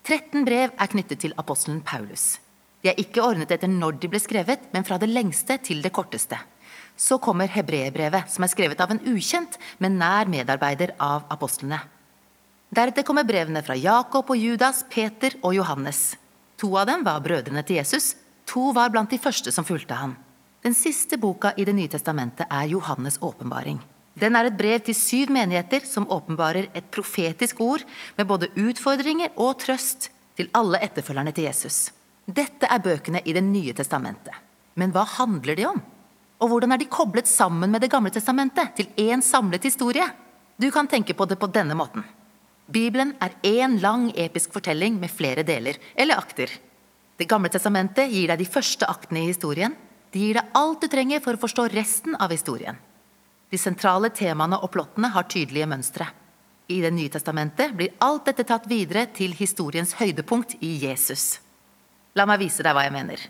13 0.05 0.43
brev 0.45 0.73
er 0.73 0.89
knyttet 0.91 1.21
til 1.23 1.37
apostelen 1.39 1.79
Paulus. 1.85 2.35
De 2.83 2.91
er 2.91 2.99
ikke 3.01 3.23
ordnet 3.23 3.53
etter 3.55 3.71
når 3.71 4.01
de 4.01 4.09
ble 4.11 4.19
skrevet, 4.21 4.67
men 4.73 4.83
fra 4.85 4.99
det 5.01 5.07
lengste 5.09 5.57
til 5.63 5.79
det 5.81 5.93
korteste. 5.95 6.37
Så 6.97 7.17
kommer 7.19 7.51
hebreerbrevet, 7.51 8.31
som 8.31 8.45
er 8.45 8.51
skrevet 8.51 8.81
av 8.81 8.91
en 8.93 9.01
ukjent, 9.11 9.57
men 9.83 9.97
nær 9.99 10.29
medarbeider 10.31 10.95
av 10.99 11.25
apostlene. 11.33 11.81
Deretter 12.75 13.03
kommer 13.07 13.27
brevene 13.27 13.63
fra 13.63 13.75
Jakob 13.75 14.29
og 14.31 14.39
Judas, 14.39 14.83
Peter 14.89 15.35
og 15.41 15.55
Johannes. 15.55 16.15
To 16.59 16.71
av 16.79 16.87
dem 16.87 17.03
var 17.03 17.23
brødrene 17.23 17.63
til 17.67 17.81
Jesus, 17.81 18.15
To 18.45 18.69
var 18.75 18.91
blant 18.93 19.09
de 19.09 19.19
første 19.21 19.51
som 19.53 19.65
fulgte 19.65 19.97
han. 19.97 20.15
Den 20.65 20.73
siste 20.77 21.17
boka 21.21 21.53
i 21.57 21.65
Det 21.65 21.73
nye 21.73 21.89
testamentet 21.89 22.47
er 22.49 22.69
Johannes' 22.69 23.19
åpenbaring. 23.21 23.79
Den 24.15 24.35
er 24.35 24.45
et 24.45 24.57
brev 24.57 24.79
til 24.79 24.95
syv 24.95 25.31
menigheter 25.33 25.83
som 25.85 26.07
åpenbarer 26.09 26.69
et 26.73 26.91
profetisk 26.91 27.59
ord 27.61 27.83
med 28.17 28.27
både 28.27 28.49
utfordringer 28.55 29.33
og 29.35 29.59
trøst 29.59 30.09
til 30.37 30.49
alle 30.53 30.79
etterfølgerne 30.79 31.33
til 31.35 31.49
Jesus. 31.49 31.91
Dette 32.25 32.69
er 32.69 32.79
bøkene 32.79 33.21
i 33.25 33.33
Det 33.33 33.43
nye 33.43 33.73
testamentet. 33.73 34.33
Men 34.75 34.91
hva 34.91 35.05
handler 35.05 35.55
de 35.55 35.65
om? 35.65 35.81
Og 36.39 36.51
hvordan 36.51 36.75
er 36.75 36.81
de 36.81 36.91
koblet 36.91 37.27
sammen 37.27 37.71
med 37.71 37.81
Det 37.81 37.91
gamle 37.91 38.11
testamentet 38.11 38.75
til 38.75 38.87
én 38.97 39.21
samlet 39.21 39.63
historie? 39.63 40.05
Du 40.57 40.71
kan 40.71 40.87
tenke 40.87 41.13
på 41.13 41.25
det 41.25 41.39
på 41.39 41.47
denne 41.47 41.75
måten. 41.75 42.03
Bibelen 42.67 43.13
er 43.21 43.35
én 43.43 43.79
lang 43.81 44.11
episk 44.15 44.53
fortelling 44.53 44.99
med 44.99 45.11
flere 45.11 45.43
deler, 45.43 45.77
eller 45.95 46.17
akter. 46.17 46.49
Det 47.17 47.27
gamle 47.29 47.49
testamentet 47.49 48.11
gir 48.11 48.27
deg 48.27 48.39
de 48.39 48.49
første 48.49 48.87
aktene 48.89 49.21
i 49.21 49.29
historien. 49.29 49.75
De 50.11 50.19
gir 50.19 50.39
deg 50.39 50.51
alt 50.55 50.81
du 50.81 50.87
trenger 50.87 51.21
for 51.23 51.35
å 51.35 51.39
forstå 51.39 51.67
resten 51.71 52.15
av 52.15 52.31
historien. 52.31 52.75
De 53.51 53.59
sentrale 53.59 54.09
temaene 54.09 54.57
og 54.59 54.71
plottene 54.73 55.11
har 55.13 55.27
tydelige 55.29 55.69
mønstre. 55.69 56.07
I 56.67 56.81
Det 56.81 56.91
nye 56.91 57.09
testamentet 57.13 57.75
blir 57.77 57.93
alt 58.01 58.25
dette 58.25 58.43
tatt 58.43 58.65
videre 58.67 59.05
til 59.13 59.35
historiens 59.37 59.93
høydepunkt 59.99 60.57
i 60.61 60.73
Jesus. 60.81 61.39
La 62.15 62.25
meg 62.25 62.41
vise 62.41 62.63
deg 62.63 62.73
hva 62.73 62.87
jeg 62.87 62.95
mener. 62.95 63.21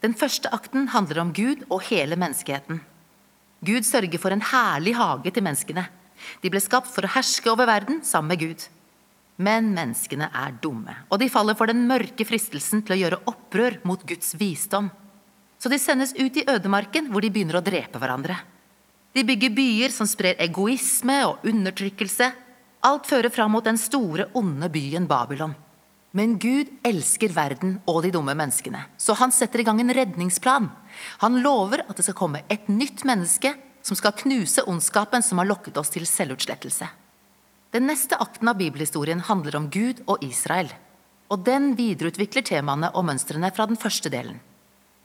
Den 0.00 0.14
første 0.16 0.48
akten 0.54 0.88
handler 0.94 1.20
om 1.20 1.32
Gud 1.36 1.66
og 1.68 1.84
hele 1.90 2.16
menneskeheten. 2.16 2.80
Gud 3.60 3.84
sørger 3.84 4.20
for 4.20 4.32
en 4.32 4.44
herlig 4.44 4.94
hage 4.96 5.32
til 5.34 5.44
menneskene. 5.44 5.84
De 6.40 6.52
ble 6.52 6.60
skapt 6.64 6.88
for 6.88 7.04
å 7.04 7.12
herske 7.12 7.50
over 7.52 7.68
verden 7.68 8.00
sammen 8.04 8.32
med 8.32 8.40
Gud. 8.40 8.64
Men 9.40 9.70
menneskene 9.76 10.28
er 10.36 10.56
dumme, 10.60 10.94
og 11.08 11.20
de 11.20 11.28
faller 11.32 11.56
for 11.56 11.68
den 11.68 11.86
mørke 11.88 12.26
fristelsen 12.28 12.82
til 12.84 12.96
å 12.96 13.00
gjøre 13.00 13.20
opprør 13.28 13.78
mot 13.88 14.02
Guds 14.08 14.34
visdom. 14.40 14.90
Så 15.60 15.68
de 15.72 15.78
sendes 15.80 16.12
ut 16.16 16.36
i 16.40 16.44
ødemarken, 16.48 17.08
hvor 17.12 17.24
de 17.24 17.32
begynner 17.32 17.60
å 17.60 17.64
drepe 17.64 18.00
hverandre. 18.00 18.36
De 19.16 19.24
bygger 19.26 19.52
byer 19.52 19.92
som 19.92 20.08
sprer 20.08 20.40
egoisme 20.40 21.16
og 21.28 21.44
undertrykkelse. 21.48 22.30
Alt 22.88 23.08
fører 23.08 23.32
fram 23.32 23.52
mot 23.52 23.64
den 23.64 23.80
store, 23.80 24.30
onde 24.36 24.68
byen 24.72 25.08
Babylon. 25.08 25.56
Men 26.10 26.38
Gud 26.42 26.70
elsker 26.82 27.30
verden 27.30 27.76
og 27.88 28.02
de 28.02 28.10
dumme 28.14 28.34
menneskene, 28.34 28.82
så 28.98 29.14
han 29.20 29.30
setter 29.30 29.62
i 29.62 29.66
gang 29.66 29.78
en 29.82 29.94
redningsplan. 29.94 30.66
Han 31.22 31.38
lover 31.44 31.84
at 31.86 31.96
det 31.96 32.06
skal 32.08 32.18
komme 32.18 32.42
et 32.50 32.66
nytt 32.66 33.04
menneske 33.06 33.54
som 33.86 33.96
skal 33.96 34.16
knuse 34.18 34.64
ondskapen 34.66 35.22
som 35.22 35.38
har 35.38 35.48
lokket 35.48 35.78
oss 35.78 35.92
til 35.94 36.08
selvutslettelse. 36.08 36.88
Den 37.70 37.86
neste 37.86 38.18
akten 38.18 38.50
av 38.50 38.58
bibelhistorien 38.58 39.22
handler 39.28 39.56
om 39.56 39.68
Gud 39.70 40.02
og 40.10 40.24
Israel. 40.26 40.72
Og 41.30 41.44
den 41.46 41.76
videreutvikler 41.78 42.42
temaene 42.42 42.90
og 42.90 43.06
mønstrene 43.06 43.52
fra 43.54 43.68
den 43.70 43.78
første 43.78 44.10
delen. 44.10 44.40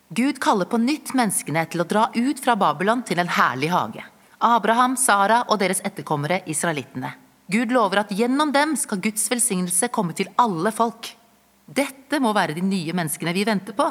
Gud 0.09 0.39
kaller 0.41 0.65
på 0.69 0.79
nytt 0.81 1.13
menneskene 1.17 1.67
til 1.69 1.83
å 1.83 1.87
dra 1.89 2.07
ut 2.15 2.41
fra 2.41 2.57
Babylon 2.57 3.03
til 3.05 3.21
en 3.21 3.29
herlig 3.29 3.69
hage. 3.73 4.01
Abraham, 4.41 4.97
Sara 4.97 5.43
og 5.49 5.61
deres 5.61 5.81
etterkommere, 5.85 6.41
israelittene. 6.49 7.13
Gud 7.47 7.71
lover 7.71 8.01
at 8.01 8.13
gjennom 8.15 8.51
dem 8.53 8.73
skal 8.79 9.01
Guds 9.03 9.27
velsignelse 9.29 9.91
komme 9.93 10.15
til 10.17 10.31
alle 10.41 10.71
folk. 10.73 11.11
Dette 11.65 12.19
må 12.21 12.33
være 12.33 12.55
de 12.57 12.63
nye 12.65 12.93
menneskene 12.97 13.33
vi 13.35 13.45
venter 13.45 13.77
på. 13.77 13.87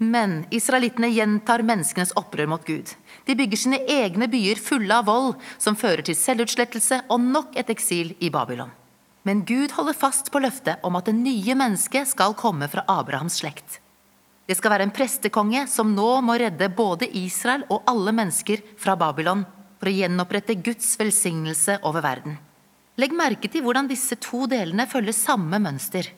Men 0.00 0.46
israelittene 0.54 1.10
gjentar 1.12 1.62
menneskenes 1.66 2.14
opprør 2.16 2.48
mot 2.48 2.62
Gud. 2.64 2.88
De 3.28 3.36
bygger 3.36 3.60
sine 3.60 3.80
egne 3.84 4.30
byer 4.32 4.58
fulle 4.62 4.96
av 4.96 5.06
vold, 5.10 5.34
som 5.60 5.76
fører 5.76 6.02
til 6.06 6.16
selvutslettelse 6.16 7.02
og 7.12 7.20
nok 7.20 7.58
et 7.60 7.70
eksil 7.70 8.14
i 8.18 8.30
Babylon. 8.32 8.72
Men 9.28 9.44
Gud 9.44 9.74
holder 9.76 9.98
fast 10.00 10.32
på 10.32 10.40
løftet 10.40 10.80
om 10.86 10.96
at 10.96 11.10
det 11.10 11.18
nye 11.18 11.54
mennesket 11.54 12.08
skal 12.08 12.32
komme 12.38 12.70
fra 12.72 12.86
Abrahams 12.88 13.36
slekt. 13.42 13.76
Det 14.48 14.56
skal 14.56 14.72
være 14.72 14.88
en 14.88 14.94
prestekonge 14.94 15.66
som 15.70 15.92
nå 15.94 16.08
må 16.24 16.38
redde 16.40 16.72
både 16.74 17.06
Israel 17.20 17.66
og 17.68 17.84
alle 17.90 18.16
mennesker 18.16 18.64
fra 18.80 18.96
Babylon 18.98 19.44
for 19.80 19.88
å 19.88 19.96
gjenopprette 19.96 20.58
Guds 20.60 20.92
velsignelse 21.00 21.80
over 21.88 22.04
verden. 22.04 22.36
Legg 23.00 23.14
merke 23.16 23.48
til 23.48 23.64
hvordan 23.64 23.88
disse 23.88 24.18
to 24.20 24.44
delene 24.50 24.84
følger 24.90 25.16
samme 25.16 25.60
mønster. 25.62 26.10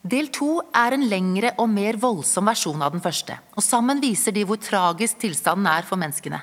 Del 0.00 0.30
to 0.32 0.62
er 0.72 0.96
en 0.96 1.04
lengre 1.04 1.52
og 1.60 1.68
mer 1.68 1.98
voldsom 2.00 2.48
versjon 2.48 2.80
av 2.80 2.94
den 2.94 3.02
første, 3.04 3.36
og 3.52 3.64
sammen 3.64 4.00
viser 4.00 4.32
de 4.32 4.46
hvor 4.48 4.56
tragisk 4.56 5.20
tilstanden 5.20 5.68
er 5.68 5.84
for 5.84 6.00
menneskene. 6.00 6.40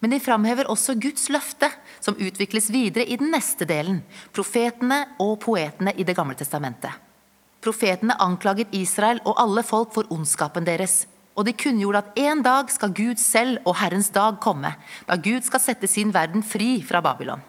Men 0.00 0.12
de 0.12 0.20
framhever 0.20 0.68
også 0.72 0.96
Guds 1.00 1.28
løfte, 1.32 1.70
som 2.00 2.16
utvikles 2.20 2.68
videre 2.72 3.06
i 3.08 3.16
den 3.20 3.32
neste 3.32 3.64
delen, 3.68 4.02
profetene 4.36 5.02
og 5.20 5.38
poetene 5.44 5.94
i 5.96 6.04
Det 6.04 6.16
gamle 6.16 6.36
testamentet. 6.36 6.92
Profetene 7.60 8.16
anklaget 8.20 8.72
Israel 8.76 9.20
og 9.24 9.36
alle 9.40 9.64
folk 9.64 9.92
for 9.96 10.08
ondskapen 10.12 10.64
deres, 10.64 11.06
og 11.38 11.46
de 11.46 11.54
kunngjorde 11.56 12.02
at 12.02 12.18
en 12.20 12.42
dag 12.44 12.72
skal 12.72 12.92
Gud 12.96 13.20
selv 13.22 13.62
og 13.64 13.78
Herrens 13.80 14.10
dag 14.14 14.40
komme, 14.42 14.74
da 15.06 15.16
Gud 15.16 15.46
skal 15.46 15.62
sette 15.62 15.88
sin 15.90 16.12
verden 16.14 16.44
fri 16.46 16.78
fra 16.86 17.02
Babylon. 17.04 17.42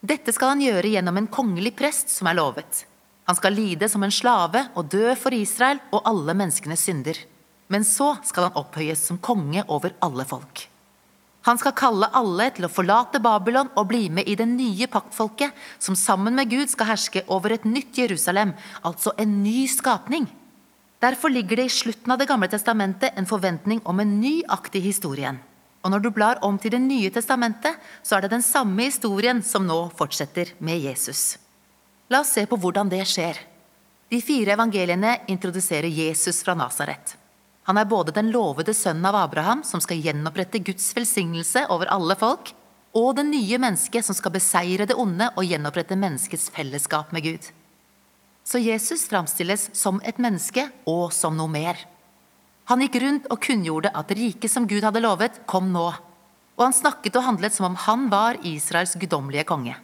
Dette 0.00 0.32
skal 0.32 0.54
han 0.54 0.64
gjøre 0.64 0.94
gjennom 0.94 1.18
en 1.20 1.28
kongelig 1.28 1.74
prest 1.76 2.12
som 2.12 2.30
er 2.30 2.38
lovet. 2.38 2.84
Han 3.28 3.36
skal 3.36 3.54
lide 3.54 3.88
som 3.92 4.02
en 4.02 4.14
slave 4.14 4.64
og 4.74 4.88
dø 4.90 5.12
for 5.18 5.34
Israel 5.36 5.80
og 5.92 6.06
alle 6.08 6.34
menneskenes 6.34 6.86
synder. 6.88 7.18
Men 7.70 7.84
så 7.86 8.16
skal 8.26 8.48
han 8.48 8.58
opphøyes 8.58 9.04
som 9.06 9.20
konge 9.22 9.62
over 9.68 9.92
alle 10.02 10.26
folk. 10.26 10.64
Han 11.48 11.60
skal 11.60 11.76
kalle 11.76 12.08
alle 12.16 12.50
til 12.56 12.66
å 12.66 12.72
forlate 12.72 13.20
Babylon 13.22 13.70
og 13.78 13.86
bli 13.92 14.08
med 14.12 14.28
i 14.28 14.34
det 14.36 14.48
nye 14.50 14.88
paktfolket, 14.92 15.54
som 15.80 15.96
sammen 15.96 16.36
med 16.36 16.50
Gud 16.52 16.72
skal 16.72 16.90
herske 16.90 17.22
over 17.32 17.54
et 17.54 17.64
nytt 17.64 17.96
Jerusalem, 17.96 18.52
altså 18.84 19.14
en 19.20 19.38
ny 19.44 19.64
skapning. 19.70 20.26
Derfor 21.00 21.32
ligger 21.32 21.56
det 21.56 21.64
i 21.64 21.72
slutten 21.72 22.12
av 22.12 22.18
Det 22.18 22.28
gamle 22.28 22.48
testamentet 22.48 23.16
en 23.16 23.26
forventning 23.26 23.80
om 23.84 24.00
en 24.00 24.20
ny 24.20 24.42
akt 24.48 24.74
i 24.76 24.82
historien. 24.84 25.38
Og 25.80 25.90
når 25.90 26.02
du 26.04 26.10
blar 26.12 26.42
om 26.44 26.58
til 26.58 26.70
Det 26.70 26.80
nye 26.80 27.10
testamentet, 27.10 27.76
så 28.02 28.16
er 28.16 28.22
det 28.22 28.34
den 28.34 28.44
samme 28.44 28.84
historien 28.84 29.42
som 29.42 29.66
nå 29.66 29.90
fortsetter 29.96 30.52
med 30.58 30.78
Jesus. 30.78 31.38
La 32.10 32.20
oss 32.20 32.34
se 32.34 32.44
på 32.46 32.56
hvordan 32.56 32.90
det 32.90 33.06
skjer. 33.08 33.38
De 34.10 34.20
fire 34.20 34.52
evangeliene 34.52 35.20
introduserer 35.30 35.88
Jesus 35.88 36.42
fra 36.42 36.54
Nasaret. 36.54 37.16
Han 37.62 37.78
er 37.78 37.86
både 37.86 38.12
den 38.12 38.32
lovede 38.34 38.74
sønnen 38.74 39.06
av 39.06 39.14
Abraham, 39.14 39.62
som 39.62 39.80
skal 39.80 40.00
gjenopprette 40.02 40.58
Guds 40.58 40.88
velsignelse 40.96 41.68
over 41.70 41.86
alle 41.94 42.16
folk, 42.18 42.50
og 42.98 43.14
det 43.16 43.28
nye 43.28 43.60
mennesket 43.62 44.04
som 44.04 44.16
skal 44.18 44.34
beseire 44.34 44.88
det 44.90 44.98
onde 44.98 45.30
og 45.36 45.46
gjenopprette 45.46 45.96
menneskets 45.96 46.50
fellesskap 46.50 47.12
med 47.14 47.28
Gud. 47.28 47.50
Så 48.50 48.58
Jesus 48.58 49.04
framstilles 49.06 49.68
som 49.78 50.00
et 50.02 50.16
menneske 50.18 50.64
og 50.90 51.12
som 51.14 51.36
noe 51.38 51.46
mer. 51.46 51.78
Han 52.66 52.80
gikk 52.82 52.96
rundt 53.02 53.28
og 53.30 53.38
kunngjorde 53.44 53.92
at 53.94 54.10
riket 54.18 54.50
som 54.50 54.64
Gud 54.66 54.82
hadde 54.82 55.02
lovet, 55.04 55.36
kom 55.46 55.68
nå. 55.70 55.84
Og 56.58 56.64
han 56.64 56.74
snakket 56.74 57.14
og 57.20 57.28
handlet 57.28 57.54
som 57.54 57.68
om 57.68 57.76
han 57.78 58.08
var 58.10 58.40
Israels 58.42 58.96
guddommelige 58.98 59.44
konge. 59.46 59.76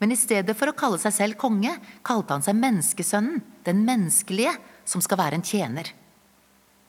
Men 0.00 0.14
i 0.14 0.16
stedet 0.16 0.54
for 0.56 0.70
å 0.70 0.76
kalle 0.78 1.00
seg 1.02 1.12
selv 1.12 1.36
konge, 1.40 1.74
kalte 2.06 2.38
han 2.38 2.44
seg 2.46 2.56
menneskesønnen, 2.56 3.42
den 3.68 3.82
menneskelige, 3.84 4.54
som 4.88 5.04
skal 5.04 5.20
være 5.20 5.36
en 5.36 5.44
tjener. 5.44 5.90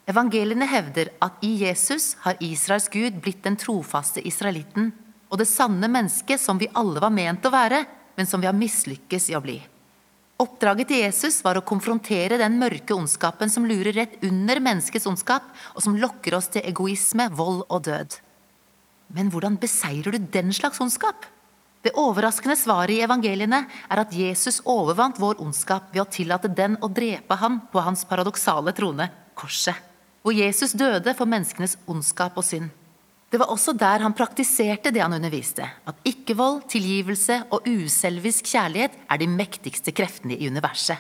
Evangeliene 0.08 0.68
hevder 0.70 1.12
at 1.26 1.44
i 1.44 1.58
Jesus 1.60 2.14
har 2.24 2.40
Israels 2.40 2.88
Gud 2.94 3.18
blitt 3.20 3.44
den 3.44 3.60
trofaste 3.60 4.24
israelitten 4.24 4.94
og 5.28 5.42
det 5.42 5.50
sanne 5.52 5.92
mennesket 5.92 6.40
som 6.40 6.62
vi 6.62 6.72
alle 6.72 7.04
var 7.04 7.12
ment 7.14 7.44
å 7.46 7.52
være, 7.54 7.84
men 8.16 8.32
som 8.32 8.40
vi 8.40 8.48
har 8.48 8.58
mislykkes 8.58 9.28
i 9.34 9.38
å 9.38 9.44
bli. 9.44 9.60
Oppdraget 10.40 10.88
til 10.88 11.02
Jesus 11.04 11.42
var 11.44 11.60
å 11.60 11.66
konfrontere 11.68 12.38
den 12.40 12.56
mørke 12.62 12.96
ondskapen 12.96 13.52
som 13.52 13.66
lurer 13.68 13.92
rett 13.98 14.22
under 14.24 14.62
menneskets 14.64 15.08
ondskap, 15.10 15.50
og 15.76 15.84
som 15.84 15.98
lokker 16.00 16.38
oss 16.38 16.48
til 16.54 16.64
egoisme, 16.70 17.26
vold 17.36 17.66
og 17.68 17.84
død. 17.90 18.16
Men 19.18 19.34
hvordan 19.34 19.58
beseirer 19.60 20.16
du 20.16 20.30
den 20.32 20.54
slags 20.56 20.80
ondskap? 20.80 21.28
Det 21.84 21.92
overraskende 22.00 22.56
svaret 22.60 22.96
i 22.96 23.04
evangeliene 23.04 23.66
er 23.68 24.04
at 24.04 24.16
Jesus 24.16 24.62
overvant 24.68 25.20
vår 25.20 25.44
ondskap 25.44 25.92
ved 25.94 26.06
å 26.06 26.10
tillate 26.12 26.52
den 26.52 26.80
å 26.84 26.92
drepe 26.92 27.40
ham 27.40 27.62
på 27.72 27.84
hans 27.84 28.06
paradoksale 28.08 28.76
trone, 28.76 29.12
korset 29.36 29.88
hvor 30.22 30.36
Jesus 30.36 30.76
døde 30.78 31.14
for 31.18 31.30
menneskenes 31.30 31.78
ondskap 31.90 32.36
og 32.38 32.46
synd. 32.46 32.70
Det 33.30 33.38
var 33.38 33.52
også 33.54 33.76
der 33.78 34.02
han 34.02 34.16
praktiserte 34.18 34.90
det 34.94 35.04
han 35.04 35.14
underviste, 35.14 35.62
at 35.62 36.08
ikkevold, 36.08 36.64
tilgivelse 36.72 37.44
og 37.54 37.68
uselvisk 37.70 38.50
kjærlighet 38.50 38.96
er 39.06 39.22
de 39.22 39.28
mektigste 39.30 39.94
kreftene 39.94 40.34
i 40.34 40.50
universet. 40.50 40.98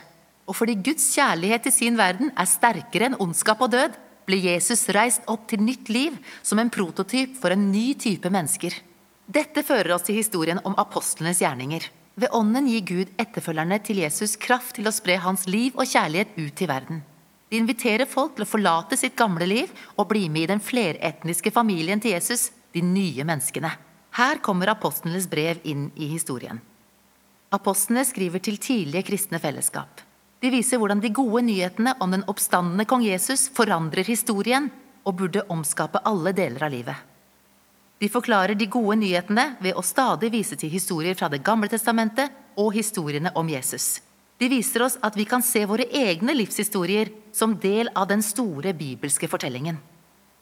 Og 0.49 0.57
fordi 0.57 0.77
Guds 0.85 1.07
kjærlighet 1.15 1.65
til 1.65 1.73
sin 1.73 1.97
verden 1.97 2.29
er 2.37 2.49
sterkere 2.49 3.09
enn 3.09 3.17
ondskap 3.21 3.61
og 3.65 3.73
død, 3.73 3.97
ble 4.29 4.37
Jesus 4.43 4.85
reist 4.93 5.25
opp 5.29 5.47
til 5.49 5.63
nytt 5.65 5.89
liv 5.89 6.17
som 6.45 6.61
en 6.61 6.69
prototyp 6.69 7.33
for 7.41 7.53
en 7.53 7.71
ny 7.73 7.95
type 7.97 8.29
mennesker. 8.29 8.77
Dette 9.25 9.65
fører 9.65 9.95
oss 9.95 10.05
til 10.05 10.17
historien 10.17 10.61
om 10.65 10.77
apostlenes 10.77 11.41
gjerninger. 11.41 11.89
Ved 12.19 12.33
Ånden 12.35 12.69
gir 12.69 12.85
Gud 12.85 13.13
etterfølgerne 13.21 13.77
til 13.81 14.03
Jesus 14.03 14.37
kraft 14.37 14.75
til 14.77 14.89
å 14.89 14.93
spre 14.93 15.17
hans 15.21 15.47
liv 15.49 15.77
og 15.77 15.89
kjærlighet 15.89 16.37
ut 16.37 16.53
til 16.57 16.69
verden. 16.69 17.01
De 17.49 17.57
inviterer 17.57 18.05
folk 18.05 18.35
til 18.37 18.45
å 18.45 18.49
forlate 18.49 18.97
sitt 18.97 19.15
gamle 19.17 19.47
liv 19.49 19.71
og 19.97 20.09
bli 20.11 20.27
med 20.29 20.45
i 20.45 20.51
den 20.51 20.61
fleretniske 20.61 21.51
familien 21.51 22.01
til 22.01 22.13
Jesus, 22.13 22.51
de 22.73 22.83
nye 22.85 23.25
menneskene. 23.25 23.71
Her 24.17 24.41
kommer 24.45 24.69
apostlenes 24.69 25.25
brev 25.29 25.61
inn 25.63 25.89
i 25.97 26.11
historien. 26.13 26.61
Apostlene 27.53 28.03
skriver 28.05 28.41
til 28.45 28.59
tidlige 28.61 29.07
kristne 29.07 29.41
fellesskap. 29.41 30.03
De 30.39 30.51
viser 30.53 30.79
hvordan 30.79 31.01
de 31.01 31.09
gode 31.11 31.41
nyhetene 31.47 31.95
om 31.99 32.13
den 32.13 32.23
oppstandende 32.29 32.85
kong 32.87 33.01
Jesus 33.03 33.47
forandrer 33.53 34.05
historien 34.07 34.69
og 35.03 35.17
burde 35.19 35.43
omskape 35.49 36.03
alle 36.05 36.35
deler 36.37 36.67
av 36.67 36.73
livet. 36.73 37.07
De 37.99 38.07
forklarer 38.07 38.55
de 38.55 38.69
gode 38.71 38.95
nyhetene 39.01 39.57
ved 39.59 39.75
å 39.75 39.83
stadig 39.83 40.29
vise 40.31 40.55
til 40.55 40.71
historier 40.71 41.17
fra 41.19 41.27
Det 41.27 41.41
gamle 41.43 41.67
testamentet 41.67 42.31
og 42.55 42.71
historiene 42.77 43.33
om 43.35 43.49
Jesus. 43.49 43.97
De 44.39 44.47
viser 44.47 44.85
oss 44.85 44.95
at 45.03 45.17
vi 45.19 45.25
kan 45.27 45.43
se 45.43 45.65
våre 45.67 45.85
egne 45.91 46.33
livshistorier 46.33 47.11
som 47.35 47.57
del 47.59 47.89
av 47.95 48.07
den 48.07 48.23
store 48.23 48.71
bibelske 48.73 49.27
fortellingen. 49.27 49.77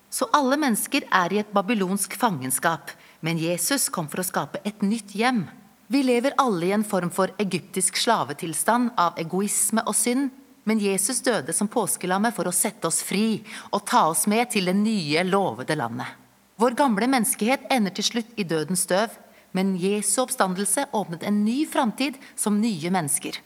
Så 0.09 0.29
alle 0.37 0.57
mennesker 0.61 1.07
er 1.11 1.33
i 1.33 1.39
et 1.41 1.53
babylonsk 1.53 2.13
fangenskap, 2.15 2.91
men 3.25 3.41
Jesus 3.41 3.89
kom 3.89 4.07
for 4.07 4.21
å 4.21 4.27
skape 4.27 4.61
et 4.63 4.85
nytt 4.85 5.15
hjem. 5.17 5.47
Vi 5.89 6.03
lever 6.05 6.35
alle 6.37 6.69
i 6.69 6.75
en 6.75 6.85
form 6.85 7.09
for 7.11 7.33
egyptisk 7.41 7.97
slavetilstand 7.97 8.93
av 9.01 9.17
egoisme 9.19 9.81
og 9.87 9.97
synd, 9.97 10.29
men 10.67 10.83
Jesus 10.83 11.23
døde 11.23 11.55
som 11.55 11.69
påskelammet 11.71 12.35
for 12.35 12.47
å 12.47 12.55
sette 12.55 12.89
oss 12.89 13.01
fri 13.07 13.39
og 13.71 13.85
ta 13.87 14.05
oss 14.11 14.25
med 14.27 14.51
til 14.51 14.67
det 14.67 14.75
nye, 14.77 15.23
lovede 15.23 15.79
landet. 15.79 16.11
Vår 16.59 16.75
gamle 16.77 17.07
menneskehet 17.09 17.65
ender 17.73 17.95
til 17.95 18.05
slutt 18.11 18.37
i 18.37 18.45
dødens 18.45 18.85
støv, 18.85 19.09
men 19.55 19.77
Jesu 19.79 20.19
oppstandelse 20.21 20.89
åpnet 20.93 21.23
en 21.25 21.43
ny 21.45 21.63
framtid 21.69 22.17
som 22.35 22.59
nye 22.61 22.91
mennesker. 22.93 23.39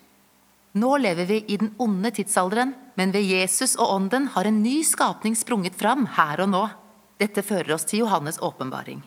Nå 0.74 0.98
lever 0.98 1.26
vi 1.26 1.44
i 1.48 1.58
den 1.58 1.74
onde 1.78 2.12
tidsalderen, 2.16 2.74
men 2.96 3.12
ved 3.12 3.26
Jesus 3.28 3.76
og 3.76 3.92
Ånden 3.96 4.30
har 4.36 4.48
en 4.48 4.62
ny 4.64 4.84
skapning 4.88 5.36
sprunget 5.36 5.76
fram 5.76 6.06
her 6.16 6.44
og 6.46 6.52
nå. 6.54 6.62
Dette 7.20 7.44
fører 7.44 7.76
oss 7.76 7.86
til 7.90 8.06
Johannes' 8.06 8.40
åpenbaring. 8.40 9.02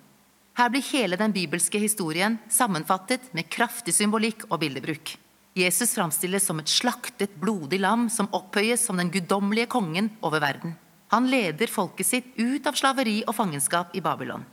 Her 0.55 0.71
blir 0.71 0.85
hele 0.93 1.17
den 1.19 1.33
bibelske 1.35 1.81
historien 1.83 2.37
sammenfattet 2.53 3.33
med 3.35 3.49
kraftig 3.51 3.95
symbolikk 3.97 4.45
og 4.51 4.61
bildebruk. 4.63 5.17
Jesus 5.55 5.95
framstilles 5.97 6.45
som 6.47 6.61
et 6.61 6.71
slaktet, 6.71 7.35
blodig 7.41 7.81
lam 7.81 8.09
som 8.11 8.29
opphøyes 8.35 8.85
som 8.85 8.99
den 9.01 9.11
guddommelige 9.15 9.71
kongen 9.71 10.13
over 10.21 10.43
verden. 10.45 10.77
Han 11.15 11.31
leder 11.31 11.71
folket 11.71 12.07
sitt 12.07 12.33
ut 12.37 12.67
av 12.67 12.77
slaveri 12.79 13.23
og 13.25 13.37
fangenskap 13.39 13.95
i 13.97 14.03
Babylon. 14.05 14.45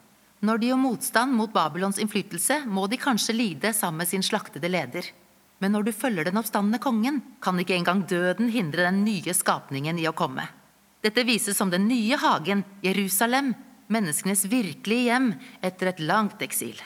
Når 0.41 0.58
de 0.58 0.69
gjør 0.71 0.80
motstand 0.82 1.36
mot 1.38 1.52
Babylons 1.54 2.00
innflytelse, 2.02 2.63
må 2.65 2.88
de 2.89 2.97
kanskje 3.02 3.36
lide 3.36 3.74
sammen 3.78 4.02
med 4.02 4.10
sin 4.10 4.26
slaktede 4.26 4.69
leder. 4.69 5.06
Men 5.62 5.76
når 5.76 5.86
du 5.88 5.91
følger 5.93 6.26
den 6.26 6.39
oppstandende 6.41 6.82
kongen, 6.82 7.21
kan 7.41 7.60
ikke 7.62 7.78
engang 7.78 8.02
døden 8.10 8.50
hindre 8.50 8.88
den 8.88 9.04
nye 9.06 9.36
skapningen 9.38 10.00
i 10.02 10.08
å 10.10 10.15
komme. 10.17 10.47
Dette 11.06 11.26
vises 11.26 11.58
som 11.58 11.69
den 11.69 11.88
nye 11.89 12.17
hagen, 12.21 12.63
Jerusalem, 12.86 13.54
menneskenes 13.91 14.47
virkelige 14.50 15.10
hjem 15.10 15.32
etter 15.62 15.91
et 15.91 16.02
langt 16.02 16.41
eksil. 16.45 16.78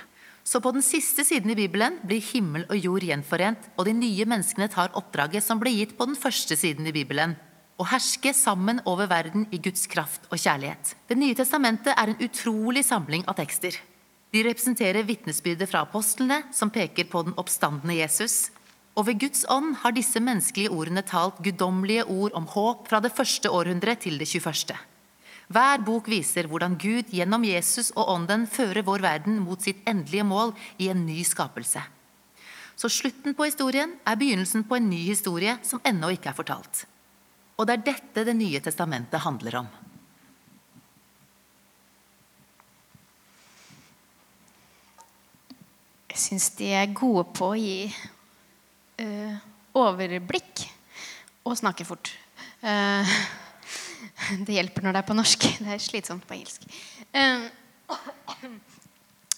Så 0.45 0.61
på 0.61 0.71
den 0.75 0.83
siste 0.85 1.23
siden 1.25 1.49
i 1.51 1.57
Bibelen 1.57 1.97
blir 2.05 2.21
himmel 2.21 2.67
og 2.69 2.77
jord 2.77 3.05
gjenforent, 3.07 3.63
og 3.79 3.87
de 3.87 3.95
nye 3.97 4.27
menneskene 4.29 4.69
tar 4.71 4.93
oppdraget 4.99 5.43
som 5.43 5.59
ble 5.61 5.73
gitt 5.73 5.95
på 5.97 6.05
den 6.05 6.19
første 6.19 6.57
siden 6.59 6.85
i 6.85 6.93
Bibelen. 6.95 7.33
Å 7.75 7.87
herske 7.91 8.31
sammen 8.35 8.79
over 8.87 9.09
verden 9.11 9.47
i 9.51 9.59
Guds 9.59 9.87
kraft 9.91 10.29
og 10.29 10.37
kjærlighet. 10.39 10.93
Det 11.09 11.17
nye 11.19 11.35
testamentet 11.35 11.95
er 11.95 12.11
en 12.11 12.21
utrolig 12.23 12.85
samling 12.87 13.25
av 13.27 13.39
tekster. 13.39 13.75
De 14.31 14.43
representerer 14.45 15.07
vitnesbyrdet 15.07 15.67
fra 15.71 15.81
apostlene, 15.83 16.43
som 16.53 16.71
peker 16.71 17.09
på 17.09 17.25
den 17.25 17.35
oppstandende 17.41 17.97
Jesus, 17.97 18.51
og 18.95 19.09
ved 19.09 19.19
Guds 19.19 19.43
ånd 19.51 19.73
har 19.81 19.91
disse 19.95 20.21
menneskelige 20.23 20.71
ordene 20.71 21.03
talt 21.03 21.41
guddommelige 21.43 22.05
ord 22.07 22.35
om 22.37 22.47
håp 22.47 22.87
fra 22.87 23.01
det 23.03 23.11
første 23.15 23.51
århundret 23.51 24.05
til 24.05 24.15
det 24.21 24.27
21. 24.31 24.77
Hver 25.51 25.83
bok 25.85 26.07
viser 26.09 26.47
hvordan 26.49 26.77
Gud 26.81 27.11
gjennom 27.13 27.43
Jesus 27.45 27.91
og 27.93 28.07
Ånden 28.15 28.47
fører 28.49 28.85
vår 28.87 29.03
verden 29.03 29.37
mot 29.43 29.61
sitt 29.61 29.83
endelige 29.85 30.25
mål 30.25 30.55
i 30.81 30.87
en 30.89 31.03
ny 31.05 31.19
skapelse. 31.27 31.83
Så 32.75 32.89
slutten 32.91 33.35
på 33.35 33.45
historien 33.45 33.93
er 34.07 34.17
begynnelsen 34.19 34.65
på 34.67 34.79
en 34.79 34.89
ny 34.89 35.03
historie 35.11 35.57
som 35.63 35.83
ennå 35.85 36.15
ikke 36.15 36.31
er 36.31 36.39
fortalt. 36.39 36.85
Og 37.59 37.67
det 37.67 37.75
er 37.75 37.85
dette 37.91 38.25
Det 38.25 38.35
nye 38.35 38.59
testamentet 38.59 39.21
handler 39.21 39.59
om. 39.59 39.67
Jeg 46.09 46.19
syns 46.19 46.49
de 46.55 46.71
er 46.71 46.93
gode 46.95 47.25
på 47.35 47.51
å 47.51 47.59
gi 47.59 47.91
uh, 49.01 49.35
overblikk 49.75 50.65
og 51.45 51.57
snakke 51.59 51.85
fort. 51.87 52.11
Uh, 52.63 53.05
det 54.47 54.57
hjelper 54.57 54.85
når 54.85 54.95
det 54.95 55.01
er 55.01 55.09
på 55.09 55.17
norsk. 55.17 55.47
Det 55.63 55.75
er 55.75 55.83
slitsomt 55.83 56.25
på 56.27 56.37
engelsk. 56.37 56.65
Uh, 57.15 57.47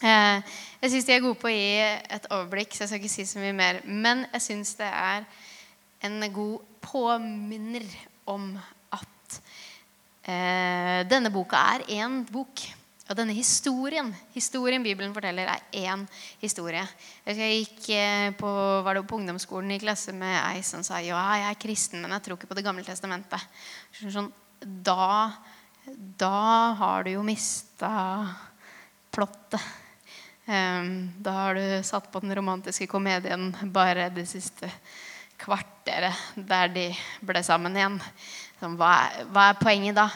jeg 0.81 0.91
syns 0.93 1.07
de 1.09 1.15
er 1.15 1.23
gode 1.25 1.39
på 1.41 1.49
å 1.49 1.55
gi 1.55 1.77
et 2.17 2.29
overblikk, 2.31 2.75
så 2.75 2.85
jeg 2.85 2.91
skal 2.91 3.03
ikke 3.03 3.15
si 3.15 3.27
så 3.29 3.43
mye 3.43 3.57
mer. 3.57 3.81
Men 3.85 4.25
jeg 4.35 4.45
syns 4.45 4.75
det 4.79 4.89
er 4.89 5.27
en 6.07 6.19
god 6.33 6.59
påminner 6.85 7.87
om 8.29 8.51
at 8.93 9.39
denne 11.07 11.31
boka 11.31 11.59
er 11.73 11.85
én 11.97 12.21
bok. 12.27 12.61
Og 13.07 13.15
denne 13.15 13.35
historien 13.35 14.09
historien 14.33 14.83
Bibelen 14.83 15.13
forteller, 15.15 15.47
er 15.47 15.85
én 15.87 16.03
historie. 16.41 16.83
Jeg 17.25 17.61
gikk 17.61 17.89
eh, 17.95 18.31
på, 18.35 18.49
var 18.83 18.97
det 18.97 19.05
på 19.07 19.19
ungdomsskolen 19.19 19.71
i 19.71 19.79
klasse 19.79 20.15
med 20.15 20.35
ei 20.41 20.63
som 20.65 20.83
sa 20.83 20.99
ja, 21.03 21.21
jeg 21.39 21.47
er 21.51 21.61
kristen, 21.61 22.03
men 22.03 22.11
jeg 22.17 22.25
tror 22.25 22.37
ikke 22.37 22.51
på 22.51 22.59
Det 22.59 22.65
gamle 22.67 22.83
testamentet. 22.83 23.47
Sånn, 24.01 24.31
da, 24.59 25.31
da 26.19 26.35
har 26.81 27.07
du 27.07 27.13
jo 27.15 27.25
mista 27.25 27.91
plottet. 29.15 29.61
Um, 30.47 31.09
da 31.19 31.31
har 31.41 31.57
du 31.57 31.83
satt 31.83 32.05
på 32.11 32.21
den 32.23 32.31
romantiske 32.35 32.87
komedien 32.87 33.49
bare 33.75 34.05
det 34.15 34.23
siste 34.29 34.69
kvarteret 35.41 36.15
der 36.47 36.71
de 36.71 36.85
ble 37.19 37.41
sammen 37.43 37.75
igjen. 37.75 37.97
Hva, 38.61 38.93
er, 38.93 39.27
hva, 39.27 39.49
er, 39.49 39.59
poenget 39.59 39.97
da? 39.99 40.07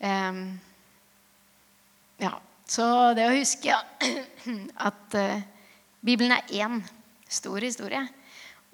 Um, 0.00 0.40
ja, 2.18 2.34
så 2.68 2.86
det 3.16 3.28
å 3.28 3.36
huske 3.36 3.74
at 4.88 5.18
uh, 5.18 5.42
Bibelen 6.04 6.34
er 6.36 6.54
én 6.62 6.80
stor 7.28 7.62
historie. 7.62 8.04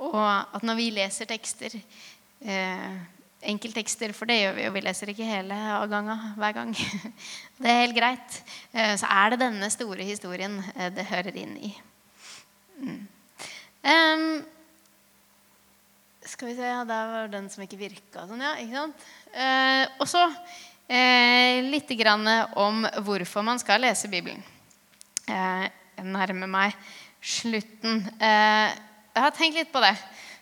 Og 0.03 0.19
at 0.19 0.65
når 0.67 0.79
vi 0.79 0.91
leser 0.95 1.29
tekster, 1.31 1.77
eh, 2.43 2.97
enkelttekster, 3.45 4.13
for 4.17 4.31
det 4.31 4.41
gjør 4.41 4.57
vi 4.57 4.65
jo, 4.67 4.73
vi 4.75 4.83
leser 4.85 5.13
ikke 5.13 5.29
hele 5.29 5.59
av 5.77 5.87
gangen 5.91 6.25
hver 6.41 6.57
gang, 6.57 6.73
det 7.61 7.71
er 7.71 7.83
helt 7.85 7.99
greit, 7.99 8.41
eh, 8.73 8.95
så 9.01 9.11
er 9.11 9.35
det 9.35 9.43
denne 9.45 9.71
store 9.73 10.07
historien 10.07 10.59
eh, 10.75 10.91
det 10.95 11.07
hører 11.11 11.39
inn 11.45 11.55
i. 11.61 11.73
Um, 13.85 14.43
skal 16.25 16.49
vi 16.49 16.55
se 16.57 16.67
ja, 16.67 16.81
Der 16.89 17.11
var 17.13 17.29
den 17.31 17.47
som 17.53 17.63
ikke 17.63 17.79
virka 17.79 18.25
sånn, 18.27 18.43
ja. 18.43 18.55
Ikke 18.59 18.81
sant? 18.81 19.05
Uh, 19.31 19.85
og 20.03 20.09
så 20.11 20.25
eh, 20.89 21.63
litt 21.65 21.91
om 22.57 22.87
hvorfor 23.05 23.43
man 23.43 23.59
skal 23.59 23.81
lese 23.81 24.09
Bibelen. 24.09 24.43
Eh, 25.29 25.69
jeg 25.97 26.05
nærmer 26.05 26.47
meg 26.47 26.75
slutten. 27.25 28.03
Eh, 28.21 28.75
jeg 29.15 29.23
har 29.23 29.31
tenkt 29.31 29.57
litt 29.57 29.73
på 29.73 29.81
det. 29.81 29.95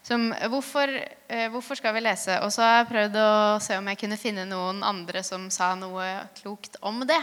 Som, 0.02 0.32
hvorfor, 0.50 0.90
eh, 1.28 1.48
hvorfor, 1.50 1.76
skal 1.78 1.94
vi 1.94 2.00
lese? 2.00 2.40
Og 2.42 2.50
så 2.52 2.62
har 2.62 2.76
jeg 2.80 2.90
prøvd 2.90 3.16
å 3.22 3.60
se 3.62 3.76
om 3.78 3.86
jeg 3.86 4.00
kunne 4.00 4.18
finne 4.18 4.46
noen 4.48 4.82
andre 4.82 5.22
som 5.22 5.46
sa 5.50 5.74
noe 5.78 6.26
klokt 6.40 6.76
om 6.82 7.04
det. 7.06 7.20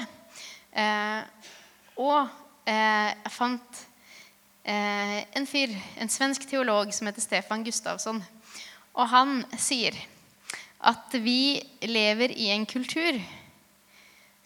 Eh, 0.71 1.49
og 1.99 2.29
eh, 2.63 3.11
jeg 3.11 3.33
fant 3.35 3.81
eh, 4.63 5.25
en 5.35 5.49
fyr, 5.49 5.75
en 5.99 6.09
svensk 6.09 6.47
teolog 6.47 6.93
som 6.95 7.09
heter 7.09 7.25
Stefan 7.25 7.65
Gustavsson. 7.67 8.23
Og 8.95 9.11
han 9.11 9.43
sier 9.59 9.97
at 10.79 11.15
vi 11.19 11.59
lever 11.83 12.31
i 12.31 12.49
en 12.53 12.65
kultur 12.69 13.19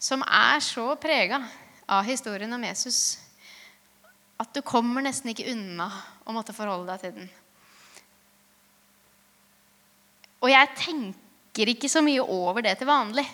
som 0.02 0.24
er 0.26 0.58
så 0.64 0.88
prega 1.00 1.38
av 1.86 2.02
historien 2.08 2.52
om 2.52 2.64
Jesus 2.66 3.20
at 4.42 4.50
du 4.54 4.64
kommer 4.66 5.04
nesten 5.04 5.30
ikke 5.30 5.46
unna 5.52 5.86
å 6.26 6.34
måtte 6.34 6.54
forholde 6.56 6.90
deg 6.90 7.02
til 7.04 7.14
den. 7.20 7.28
Og 10.44 10.50
jeg 10.50 10.72
tenker 10.76 11.70
ikke 11.70 11.88
så 11.88 12.02
mye 12.04 12.24
over 12.24 12.64
det 12.66 12.74
til 12.80 12.90
vanlig. 12.90 13.24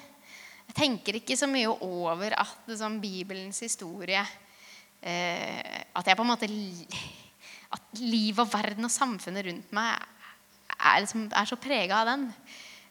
Jeg 0.69 0.77
tenker 0.77 1.19
ikke 1.19 1.39
så 1.39 1.49
mye 1.51 1.73
over 1.73 2.37
at 2.39 2.69
liksom, 2.71 3.01
Bibelens 3.03 3.59
historie 3.65 4.21
eh, 5.03 5.81
At 5.99 6.07
jeg 6.07 6.15
på 6.15 6.23
en 6.23 6.31
måte 6.31 6.47
At 7.75 7.99
livet 7.99 8.45
og 8.45 8.53
verden 8.53 8.87
og 8.87 8.93
samfunnet 8.95 9.49
rundt 9.49 9.73
meg 9.75 9.99
er, 10.77 11.01
liksom, 11.03 11.27
er 11.35 11.49
så 11.51 11.59
prega 11.59 12.05
av 12.05 12.13
den. 12.13 12.29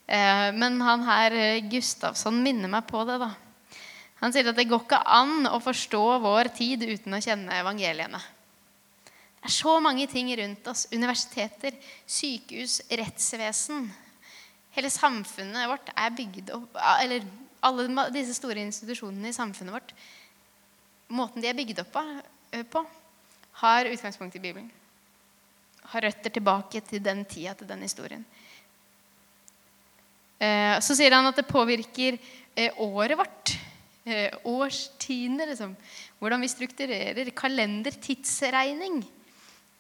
Eh, 0.10 0.50
men 0.58 0.82
han 0.82 1.06
her, 1.06 1.36
Gustavsson, 1.70 2.42
minner 2.42 2.72
meg 2.72 2.88
på 2.90 3.04
det. 3.06 3.20
da. 3.22 3.30
Han 4.24 4.34
sier 4.34 4.50
at 4.50 4.58
det 4.58 4.68
går 4.68 4.82
ikke 4.84 5.04
an 5.06 5.48
å 5.48 5.62
forstå 5.62 6.04
vår 6.24 6.50
tid 6.58 6.84
uten 6.88 7.14
å 7.14 7.22
kjenne 7.24 7.60
evangeliene. 7.62 8.20
Det 9.40 9.48
er 9.48 9.56
så 9.56 9.78
mange 9.80 10.08
ting 10.12 10.32
rundt 10.36 10.66
oss. 10.68 10.88
Universiteter, 10.92 11.78
sykehus, 12.10 12.82
rettsvesen. 12.90 13.86
Hele 14.76 14.90
samfunnet 14.92 15.70
vårt 15.70 15.94
er 15.96 16.12
bygd 16.14 16.52
opp 16.54 16.76
Eller 17.02 17.24
alle 17.66 18.06
disse 18.14 18.36
store 18.38 18.62
institusjonene 18.66 19.32
i 19.32 19.36
samfunnet 19.36 19.78
vårt. 19.78 19.94
Måten 21.16 21.42
de 21.42 21.50
er 21.50 21.58
bygd 21.58 21.82
opp 21.82 21.96
på, 22.74 22.84
har 23.62 23.90
utgangspunkt 23.90 24.36
i 24.36 24.44
Bibelen. 24.44 24.70
Har 25.94 26.06
røtter 26.06 26.34
tilbake 26.34 26.82
til 26.86 27.02
den 27.04 27.24
tida, 27.26 27.56
til 27.58 27.68
den 27.68 27.82
historien. 27.88 28.26
Eh, 30.40 30.80
så 30.80 30.96
sier 30.96 31.12
han 31.12 31.28
at 31.28 31.36
det 31.36 31.48
påvirker 31.50 32.16
eh, 32.56 32.72
året 32.80 33.20
vårt 33.20 33.54
eh, 34.08 34.32
årstidene. 34.48 35.50
Liksom. 35.52 35.76
Hvordan 36.20 36.44
vi 36.44 36.52
strukturerer 36.52 37.32
kalender, 37.36 37.96
tidsregning. 38.00 39.04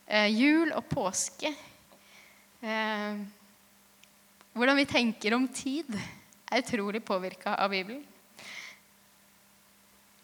Jul 0.10 0.72
og 0.74 0.88
påske. 0.90 1.52
Hvordan 4.58 4.80
vi 4.80 4.86
tenker 4.90 5.36
om 5.38 5.44
tid, 5.54 5.86
er 6.50 6.64
utrolig 6.64 7.04
påvirka 7.06 7.54
av 7.54 7.70
Bibelen. 7.70 8.02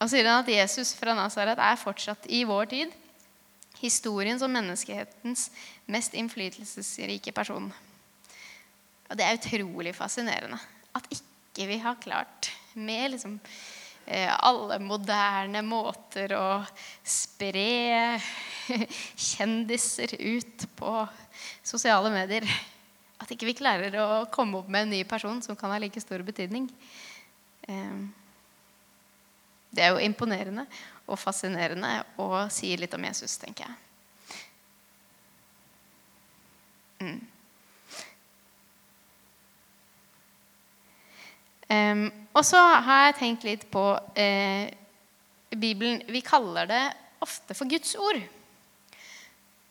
Og 0.01 0.09
sier 0.09 0.25
han 0.25 0.41
at 0.41 0.49
Jesus 0.49 0.95
fra 0.97 1.13
Nasaret 1.13 1.61
er 1.61 1.77
fortsatt 1.77 2.25
i 2.33 2.41
vår 2.49 2.71
tid 2.73 2.97
historien 3.77 4.39
som 4.41 4.51
menneskehetens 4.57 5.51
mest 5.85 6.17
innflytelsesrike 6.17 7.35
person. 7.35 7.69
Og 9.09 9.17
det 9.17 9.25
er 9.25 9.39
utrolig 9.39 9.95
fascinerende 9.95 10.59
at 10.95 11.09
ikke 11.13 11.67
vi 11.69 11.79
har 11.83 11.99
klart 12.01 12.51
med 12.73 13.11
liksom 13.13 13.39
Eh, 14.07 14.29
alle 14.29 14.77
moderne 14.85 15.63
måter 15.65 16.35
å 16.37 16.49
spre 17.01 18.19
kjendiser 19.31 20.13
ut 20.19 20.67
på 20.77 20.91
sosiale 21.65 22.11
medier. 22.13 22.45
At 23.17 23.31
ikke 23.33 23.49
vi 23.49 23.57
klarer 23.57 23.97
å 23.97 24.09
komme 24.29 24.59
opp 24.59 24.69
med 24.69 24.85
en 24.85 24.93
ny 24.93 25.01
person 25.09 25.41
som 25.41 25.57
kan 25.57 25.73
ha 25.73 25.79
like 25.81 26.01
stor 26.03 26.21
betydning. 26.27 26.69
Eh, 27.65 27.97
det 29.73 29.87
er 29.87 29.95
jo 29.95 30.05
imponerende 30.05 30.67
og 31.09 31.17
fascinerende 31.17 31.97
og 32.21 32.37
sier 32.53 32.77
litt 32.77 32.93
om 32.93 33.09
Jesus, 33.09 33.39
tenker 33.41 33.65
jeg. 33.65 33.81
Mm. 37.01 37.34
Um, 41.65 42.07
og 42.35 42.43
så 42.45 42.59
har 42.59 43.07
jeg 43.07 43.17
tenkt 43.21 43.45
litt 43.47 43.63
på 43.71 43.83
eh, 44.19 44.67
Bibelen. 45.55 46.01
Vi 46.11 46.21
kaller 46.25 46.67
det 46.69 46.83
ofte 47.23 47.55
for 47.57 47.69
Guds 47.71 47.95
ord. 47.95 48.19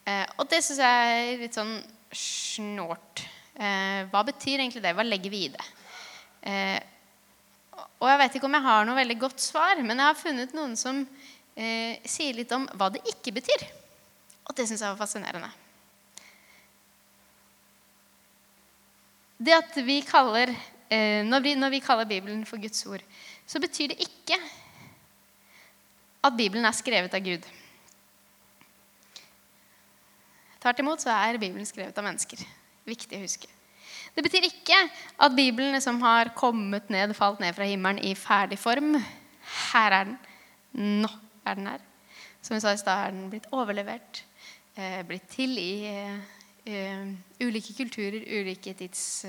Eh, 0.05 0.25
og 0.39 0.49
det 0.51 0.63
syns 0.65 0.81
jeg 0.81 1.13
er 1.19 1.43
litt 1.43 1.57
sånn 1.57 1.77
snålt. 2.15 3.25
Eh, 3.55 4.09
hva 4.11 4.25
betyr 4.27 4.59
egentlig 4.59 4.83
det? 4.85 4.95
Hva 4.97 5.05
legger 5.07 5.33
vi 5.33 5.45
i 5.47 5.53
det? 5.53 5.67
Eh, 6.51 6.81
og 8.01 8.09
jeg 8.11 8.21
vet 8.21 8.37
ikke 8.37 8.49
om 8.49 8.57
jeg 8.57 8.67
har 8.67 8.89
noe 8.89 8.99
veldig 8.99 9.19
godt 9.21 9.45
svar, 9.45 9.81
men 9.81 10.01
jeg 10.01 10.09
har 10.11 10.19
funnet 10.19 10.57
noen 10.57 10.75
som 10.79 11.03
eh, 11.57 12.01
sier 12.09 12.37
litt 12.37 12.53
om 12.57 12.67
hva 12.77 12.91
det 12.95 13.05
ikke 13.13 13.37
betyr. 13.39 13.69
Og 14.45 14.57
det 14.57 14.67
syns 14.69 14.83
jeg 14.85 14.91
var 14.91 15.01
fascinerende. 15.01 15.53
Det 19.45 19.55
at 19.57 19.77
vi 19.85 19.99
kaller 20.07 20.53
når 21.29 21.45
vi, 21.45 21.55
når 21.59 21.73
vi 21.75 21.83
kaller 21.85 22.09
Bibelen 22.09 22.45
for 22.47 22.61
Guds 22.63 22.87
ord, 22.87 23.03
så 23.47 23.61
betyr 23.61 23.93
det 23.93 24.05
ikke 24.05 24.39
at 26.25 26.37
Bibelen 26.37 26.65
er 26.65 26.77
skrevet 26.77 27.15
av 27.15 27.25
Gud. 27.25 27.45
Tvert 30.65 30.81
imot 30.81 31.03
så 31.05 31.13
er 31.13 31.37
Bibelen 31.41 31.69
skrevet 31.69 31.99
av 32.01 32.07
mennesker. 32.07 32.41
Viktig 32.89 33.19
å 33.19 33.25
huske. 33.25 33.51
Det 34.15 34.23
betyr 34.25 34.47
ikke 34.47 34.77
at 35.27 35.35
Bibelen 35.37 35.77
som 35.83 35.99
har 36.05 36.31
kommet 36.39 36.89
ned, 36.93 37.13
falt 37.19 37.43
ned 37.43 37.53
fra 37.57 37.67
himmelen 37.69 38.01
i 38.01 38.15
ferdig 38.17 38.57
form. 38.63 38.95
Her 39.75 39.97
er 39.99 40.07
den. 40.09 40.17
Nå 41.03 41.11
er 41.45 41.59
den 41.59 41.69
her. 41.69 41.83
Som 42.41 42.57
vi 42.57 42.63
sa 42.63 42.73
i 42.73 42.81
stad, 42.81 43.03
er 43.03 43.13
den 43.13 43.29
blitt 43.33 43.51
overlevert. 43.53 44.23
Eh, 44.77 45.03
blitt 45.07 45.27
til 45.33 45.59
i 45.61 45.73
uh, 45.91 47.13
ulike 47.45 47.77
kulturer, 47.77 48.25
ulike 48.41 48.75
tids... 48.79 49.25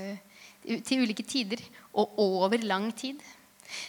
Til 0.66 1.04
ulike 1.04 1.22
tider 1.22 1.60
og 1.94 2.18
over 2.18 2.58
lang 2.66 2.90
tid. 2.96 3.20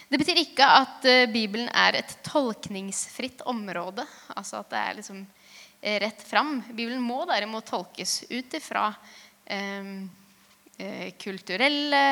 Det 0.08 0.18
betyr 0.18 0.40
ikke 0.42 0.66
at 0.66 1.06
uh, 1.06 1.24
Bibelen 1.30 1.68
er 1.70 2.00
et 2.00 2.14
tolkningsfritt 2.26 3.44
område. 3.48 4.04
Altså 4.34 4.62
at 4.62 4.70
det 4.72 4.80
er 4.82 4.96
liksom 4.98 5.20
uh, 5.24 5.96
rett 6.04 6.22
fram. 6.26 6.58
Bibelen 6.70 7.02
må 7.04 7.24
derimot 7.30 7.68
tolkes 7.68 8.20
ut 8.30 8.58
ifra 8.58 8.90
eh, 9.48 10.06
kulturelle 11.18 12.02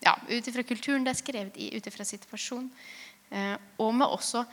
Ja, 0.00 0.14
ut 0.30 0.46
ifra 0.48 0.62
kulturen 0.64 1.04
det 1.04 1.12
er 1.12 1.18
skrevet 1.18 1.56
i, 1.60 1.66
ut 1.76 1.86
ifra 1.90 2.06
situasjon. 2.08 2.70
og 3.76 3.90
med 3.94 4.06
også 4.06 4.44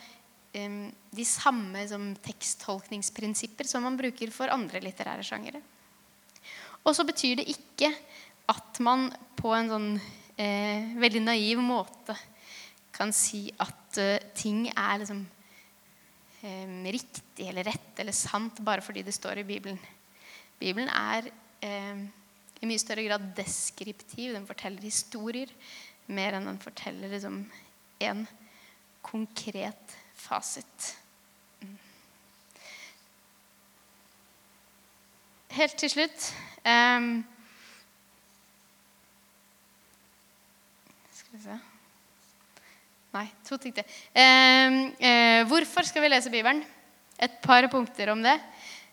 de 0.52 1.24
samme 1.24 1.86
som, 1.88 2.10
teksttolkningsprinsipper 2.20 3.64
som 3.64 3.86
man 3.86 3.96
bruker 3.96 4.28
for 4.34 4.52
andre 4.52 4.82
litterære 4.84 5.24
sjangere. 5.24 5.62
Og 6.84 6.92
så 6.96 7.06
betyr 7.08 7.40
det 7.40 7.48
ikke 7.48 7.94
at 8.48 8.80
man 8.84 9.08
på 9.38 9.52
en 9.54 9.70
sånn 9.70 9.90
eh, 10.40 10.94
veldig 10.98 11.22
naiv 11.26 11.60
måte 11.62 12.16
kan 12.98 13.12
si 13.14 13.46
at 13.62 13.98
uh, 14.00 14.16
ting 14.34 14.66
er 14.72 14.98
liksom 14.98 15.20
eh, 16.42 16.86
riktig 16.90 17.46
eller 17.46 17.68
rett 17.68 18.00
eller 18.02 18.16
sant 18.16 18.58
bare 18.66 18.82
fordi 18.82 19.04
det 19.06 19.14
står 19.14 19.42
i 19.42 19.46
Bibelen. 19.46 19.78
Bibelen 20.58 20.90
er 20.90 21.28
eh, 21.62 22.00
i 22.58 22.66
mye 22.66 22.82
større 22.82 23.04
grad 23.06 23.28
deskriptiv. 23.36 24.32
Den 24.34 24.48
forteller 24.48 24.82
historier 24.82 25.52
mer 26.10 26.34
enn 26.34 26.48
den 26.48 26.58
forteller 26.62 27.12
liksom 27.12 27.44
en 28.02 28.24
konkret 29.04 29.94
fasit. 30.18 30.92
Mm. 31.62 31.76
Helt 35.54 35.78
til 35.78 35.94
slutt 35.94 36.32
Skal 41.38 41.52
vi 41.52 41.58
se 41.58 41.64
Nei, 43.08 43.24
to 43.46 43.56
ting 43.56 43.72
til. 43.72 43.86
Eh, 44.12 44.74
eh, 45.00 45.44
hvorfor 45.48 45.86
skal 45.86 46.02
vi 46.04 46.10
lese 46.10 46.30
Bibelen? 46.30 46.60
Et 47.18 47.38
par 47.40 47.64
punkter 47.72 48.10
om 48.12 48.20
det. 48.22 48.34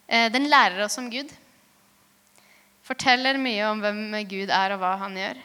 Eh, 0.07 0.29
den 0.31 0.47
lærer 0.47 0.85
oss 0.85 0.97
om 0.97 1.09
Gud. 1.11 1.27
Forteller 2.85 3.37
mye 3.37 3.65
om 3.67 3.81
hvem 3.83 3.99
Gud 4.29 4.53
er, 4.53 4.71
og 4.71 4.79
hva 4.79 4.93
han 5.01 5.17
gjør. 5.19 5.41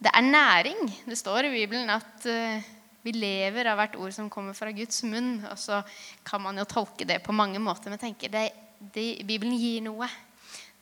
Det 0.00 0.14
er 0.14 0.24
næring. 0.24 0.80
Det 1.04 1.18
står 1.18 1.50
i 1.50 1.52
Bibelen 1.52 1.92
at 1.92 2.24
uh, 2.24 2.72
vi 3.04 3.12
lever 3.12 3.68
av 3.68 3.76
hvert 3.78 4.00
ord 4.00 4.16
som 4.16 4.30
kommer 4.32 4.56
fra 4.56 4.72
Guds 4.72 5.02
munn. 5.04 5.44
Og 5.50 5.58
så 5.60 5.82
kan 6.24 6.40
man 6.40 6.56
jo 6.58 6.64
tolke 6.64 7.04
det 7.04 7.20
på 7.22 7.36
mange 7.36 7.60
måter, 7.60 7.92
men 7.92 8.00
tenker 8.00 8.32
det, 8.32 8.48
det, 8.80 9.26
Bibelen 9.28 9.58
gir 9.60 9.84
noe. 9.84 10.08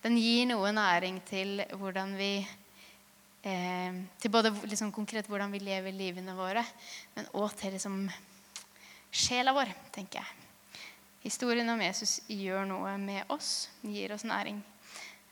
Den 0.04 0.16
gir 0.22 0.46
noe 0.54 0.70
næring 0.76 1.18
til 1.26 1.64
hvordan 1.80 2.14
vi 2.20 2.34
eh, 3.42 4.02
Til 4.22 4.32
både 4.32 4.52
liksom 4.66 4.92
konkret 4.94 5.28
hvordan 5.30 5.52
vi 5.52 5.62
lever 5.62 5.94
livene 5.94 6.34
våre, 6.38 6.64
men 7.16 7.28
òg 7.38 7.54
til 7.58 7.74
liksom 7.76 8.04
sjela 9.12 9.54
vår, 9.54 9.70
tenker 9.92 10.22
jeg. 10.22 10.48
Historien 11.22 11.68
om 11.70 11.82
Jesus 11.84 12.20
gjør 12.26 12.64
noe 12.66 12.96
med 12.98 13.28
oss, 13.30 13.68
gir 13.86 14.14
oss 14.14 14.24
næring. 14.26 14.62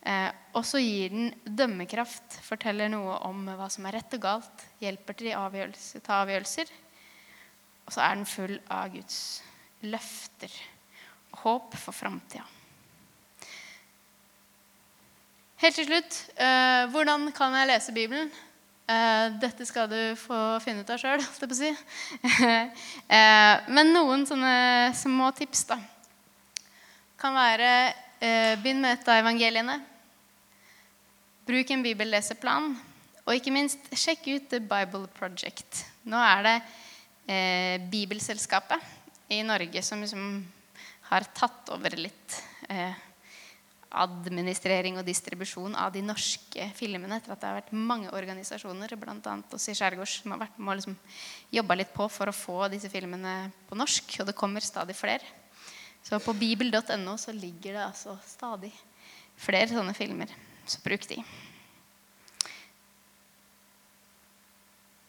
Eh, 0.06 0.28
og 0.56 0.64
så 0.64 0.80
gir 0.80 1.10
den 1.12 1.32
dømmekraft, 1.44 2.38
forteller 2.46 2.88
noe 2.92 3.18
om 3.26 3.42
hva 3.48 3.66
som 3.72 3.88
er 3.88 3.98
rett 3.98 4.14
og 4.16 4.22
galt, 4.22 4.66
hjelper 4.80 5.18
til 5.18 5.34
å 5.34 5.48
ta 6.04 6.22
avgjørelser. 6.22 6.70
Og 7.86 7.94
så 7.96 8.04
er 8.06 8.14
den 8.16 8.28
full 8.28 8.54
av 8.70 8.92
Guds 8.94 9.18
løfter 9.82 10.54
håp 11.42 11.76
for 11.78 11.96
framtida. 11.96 12.44
Helt 15.60 15.76
til 15.76 15.84
slutt 15.84 16.14
eh, 16.40 16.86
hvordan 16.88 17.26
kan 17.36 17.52
jeg 17.52 17.68
lese 17.68 17.92
Bibelen? 17.92 18.30
Eh, 18.88 19.26
dette 19.42 19.66
skal 19.68 19.90
du 19.90 19.98
få 20.16 20.56
finne 20.64 20.80
ut 20.80 20.92
av 20.94 20.96
sjøl, 21.02 21.20
holdt 21.26 21.42
jeg 21.44 21.50
på 21.50 21.56
å 21.56 21.58
si. 21.58 21.72
eh, 23.18 23.66
men 23.68 23.92
noen 23.92 24.24
sånne 24.24 24.54
små 24.96 25.28
tips 25.36 25.66
da. 25.68 25.76
kan 27.20 27.36
være 27.36 27.68
eh, 27.92 28.54
begynn 28.62 28.80
med 28.80 28.94
et 28.96 29.10
av 29.12 29.20
evangeliene. 29.20 29.76
Bruk 31.44 31.74
en 31.76 31.84
bibelleseplan. 31.84 32.72
Og 33.26 33.36
ikke 33.36 33.52
minst, 33.52 33.84
sjekk 33.92 34.30
ut 34.30 34.48
The 34.48 34.62
Bible 34.64 35.12
Project. 35.12 35.84
Nå 36.08 36.24
er 36.24 36.48
det 36.48 36.56
eh, 36.56 37.76
Bibelselskapet 37.92 39.28
i 39.36 39.44
Norge 39.44 39.84
som 39.84 40.00
liksom 40.00 40.24
har 41.12 41.28
tatt 41.36 41.68
over 41.76 42.00
litt 42.00 42.40
eh, 42.72 43.09
administrering 43.90 45.00
og 45.00 45.06
distribusjon 45.06 45.74
av 45.74 45.90
de 45.94 46.02
norske 46.04 46.66
filmene. 46.78 47.18
Etter 47.18 47.34
at 47.34 47.42
det 47.42 47.48
har 47.48 47.58
vært 47.58 47.74
mange 47.74 48.12
organisasjoner, 48.14 48.94
bl.a. 49.00 49.34
oss 49.56 49.68
i 49.70 49.74
Skjærgårds, 49.74 50.20
som 50.22 50.34
har 50.34 50.44
vært 50.44 50.60
med 50.62 50.78
liksom 50.78 50.96
jobba 51.58 51.78
litt 51.80 51.92
på 51.94 52.06
for 52.12 52.30
å 52.30 52.36
få 52.36 52.58
disse 52.72 52.90
filmene 52.92 53.50
på 53.68 53.78
norsk. 53.78 54.16
Og 54.22 54.30
det 54.30 54.38
kommer 54.38 54.64
stadig 54.64 54.96
flere. 54.98 55.26
Så 56.06 56.20
på 56.22 56.34
bibel.no 56.38 57.16
så 57.20 57.34
ligger 57.34 57.76
det 57.76 57.84
altså 57.84 58.16
stadig 58.26 58.72
flere 59.40 59.72
sånne 59.72 59.94
filmer. 59.96 60.30
Så 60.70 60.80
bruk 60.84 61.06
de. 61.10 61.18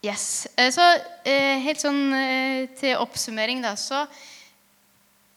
Yes. 0.02 0.48
Eh, 0.58 0.72
så 0.74 0.82
eh, 1.30 1.62
helt 1.62 1.82
sånn 1.82 2.02
eh, 2.18 2.70
til 2.80 2.98
oppsummering, 2.98 3.62
da, 3.62 3.76
så 3.78 4.08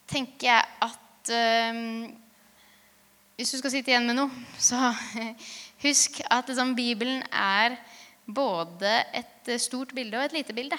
tenker 0.08 0.48
jeg 0.48 0.76
at 0.88 1.00
Hvis 3.34 3.50
du 3.50 3.58
skal 3.58 3.72
sitte 3.74 3.90
igjen 3.90 4.06
med 4.06 4.16
noe, 4.18 4.30
så 4.62 4.78
husk 5.84 6.20
at 6.30 6.50
liksom, 6.50 6.74
Bibelen 6.78 7.22
er 7.30 7.76
både 8.24 8.92
et 9.16 9.50
stort 9.60 9.94
bilde 9.94 10.18
og 10.18 10.28
et 10.28 10.36
lite 10.38 10.54
bilde. 10.56 10.78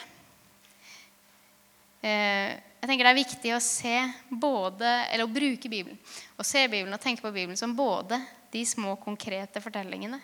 Jeg 2.05 2.85
tenker 2.85 3.07
Det 3.07 3.11
er 3.11 3.17
viktig 3.17 3.51
å 3.55 3.63
se 3.63 3.95
både, 4.29 4.87
eller 5.09 5.25
å 5.25 5.33
bruke 5.33 5.69
Bibelen 5.69 5.97
og 6.37 6.45
se 6.45 6.61
Bibelen 6.67 6.93
og 6.93 7.01
tenke 7.01 7.25
på 7.25 7.33
Bibelen 7.33 7.57
som 7.57 7.73
både 7.75 8.19
de 8.53 8.61
små, 8.65 8.93
konkrete 9.01 9.61
fortellingene, 9.63 10.19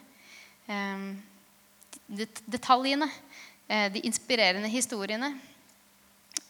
detaljene 2.45 3.09
Eh, 3.71 3.91
de 3.91 3.99
inspirerende 3.99 4.67
historiene. 4.67 5.39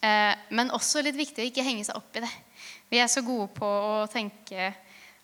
Eh, 0.02 0.34
men 0.50 0.72
også 0.74 1.04
litt 1.06 1.20
viktig 1.20 1.44
å 1.44 1.50
ikke 1.52 1.66
henge 1.66 1.86
seg 1.86 2.00
opp 2.00 2.18
i 2.18 2.24
det. 2.24 2.32
Vi 2.90 2.98
er 2.98 3.10
så 3.12 3.22
gode 3.22 3.52
på 3.54 3.68
å 3.68 4.08
tenke 4.10 4.72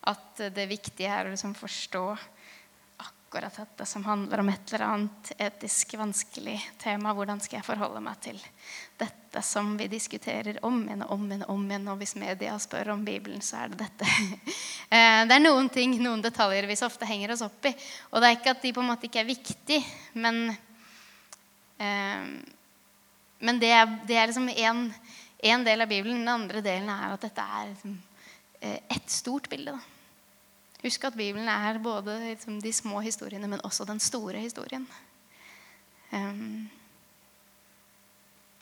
at 0.08 0.41
det 0.55 0.68
viktige 0.70 1.12
er 1.12 1.28
å 1.28 1.34
liksom 1.34 1.55
forstå 1.58 2.03
akkurat 3.03 3.58
dette 3.60 3.86
som 3.86 4.05
handler 4.08 4.41
om 4.41 4.49
et 4.49 4.72
eller 4.72 4.86
annet 4.86 5.32
etisk 5.38 5.97
vanskelig 5.99 6.55
tema. 6.80 7.12
Hvordan 7.14 7.41
skal 7.43 7.60
jeg 7.60 7.68
forholde 7.68 8.01
meg 8.03 8.22
til 8.24 8.39
dette 8.97 9.41
som 9.43 9.76
vi 9.78 9.89
diskuterer 9.91 10.62
om 10.66 10.80
igjen 10.86 11.03
og 11.03 11.12
om 11.18 11.26
igjen? 11.28 11.43
om 11.51 11.66
igjen, 11.68 11.89
Og 11.91 11.99
hvis 11.99 12.16
media 12.16 12.55
spør 12.60 12.93
om 12.95 13.03
Bibelen, 13.05 13.43
så 13.43 13.64
er 13.64 13.74
det 13.74 13.84
dette. 13.86 14.08
Eh, 14.88 15.26
det 15.28 15.36
er 15.36 15.41
noen 15.41 15.66
ting, 15.68 15.97
noen 15.99 16.22
detaljer 16.24 16.64
vi 16.64 16.76
så 16.80 16.88
ofte 16.88 17.03
henger 17.03 17.34
oss 17.34 17.41
opp 17.43 17.66
i. 17.68 17.74
Og 18.08 18.22
det 18.24 18.30
er 18.30 18.38
ikke 18.38 18.53
at 18.53 18.62
de 18.64 18.70
på 18.72 18.80
en 18.80 18.88
måte 18.88 19.10
ikke 19.10 19.20
er 19.20 19.28
viktige, 19.28 19.82
men 20.16 20.45
Ehm, 21.78 22.45
men 23.39 23.60
det 23.62 23.70
er, 23.70 23.91
det 24.08 24.18
er 24.18 24.30
liksom 24.30 24.49
én 24.49 25.66
del 25.66 25.82
av 25.82 25.89
Bibelen. 25.89 26.24
Den 26.24 26.34
andre 26.34 26.64
delen 26.66 26.89
er 26.89 27.14
at 27.14 27.22
dette 27.28 27.43
er 27.43 27.70
liksom 27.70 27.93
eh, 28.60 28.80
ett 28.89 29.10
stort 29.14 29.49
bilde. 29.49 29.76
Da. 29.78 29.97
Husk 30.84 31.07
at 31.09 31.17
Bibelen 31.17 31.49
er 31.49 31.80
både 31.82 32.19
liksom 32.21 32.59
de 32.61 32.73
små 32.73 33.01
historiene, 33.01 33.49
men 33.49 33.63
også 33.65 33.86
den 33.86 33.99
store 33.99 34.43
historien. 34.43 34.86
Um, 36.11 36.67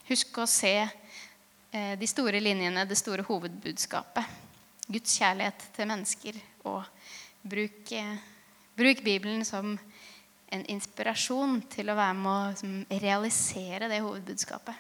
husk 0.07 0.39
å 0.39 0.47
se 0.49 0.77
eh, 0.79 1.93
de 1.99 2.07
store 2.07 2.39
linjene, 2.39 2.87
det 2.87 2.97
store 2.97 3.25
hovedbudskapet. 3.27 4.31
Guds 4.87 5.17
kjærlighet 5.19 5.67
til 5.75 5.91
mennesker. 5.91 6.39
Og 6.71 6.87
bruk, 7.43 7.91
eh, 7.91 8.17
bruk 8.77 9.03
Bibelen 9.03 9.43
som 9.45 9.75
en 10.55 10.65
inspirasjon 10.71 11.59
til 11.73 11.89
å 11.89 11.97
være 11.97 12.17
med 12.17 12.31
å 12.31 12.49
liksom, 12.53 12.75
realisere 13.01 13.89
det 13.91 14.03
hovedbudskapet. 14.05 14.75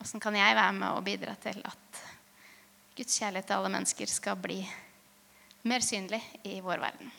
Åssen 0.00 0.22
kan 0.22 0.34
jeg 0.38 0.56
være 0.56 0.72
med 0.72 0.96
og 0.96 1.04
bidra 1.04 1.34
til 1.42 1.60
at 1.68 2.04
Guds 2.96 3.18
kjærlighet 3.20 3.50
til 3.50 3.58
alle 3.58 3.72
mennesker 3.74 4.08
skal 4.08 4.38
bli 4.40 4.62
mer 5.62 5.80
synlig 5.80 6.22
i 6.44 6.60
vår 6.60 6.78
verden? 6.78 7.10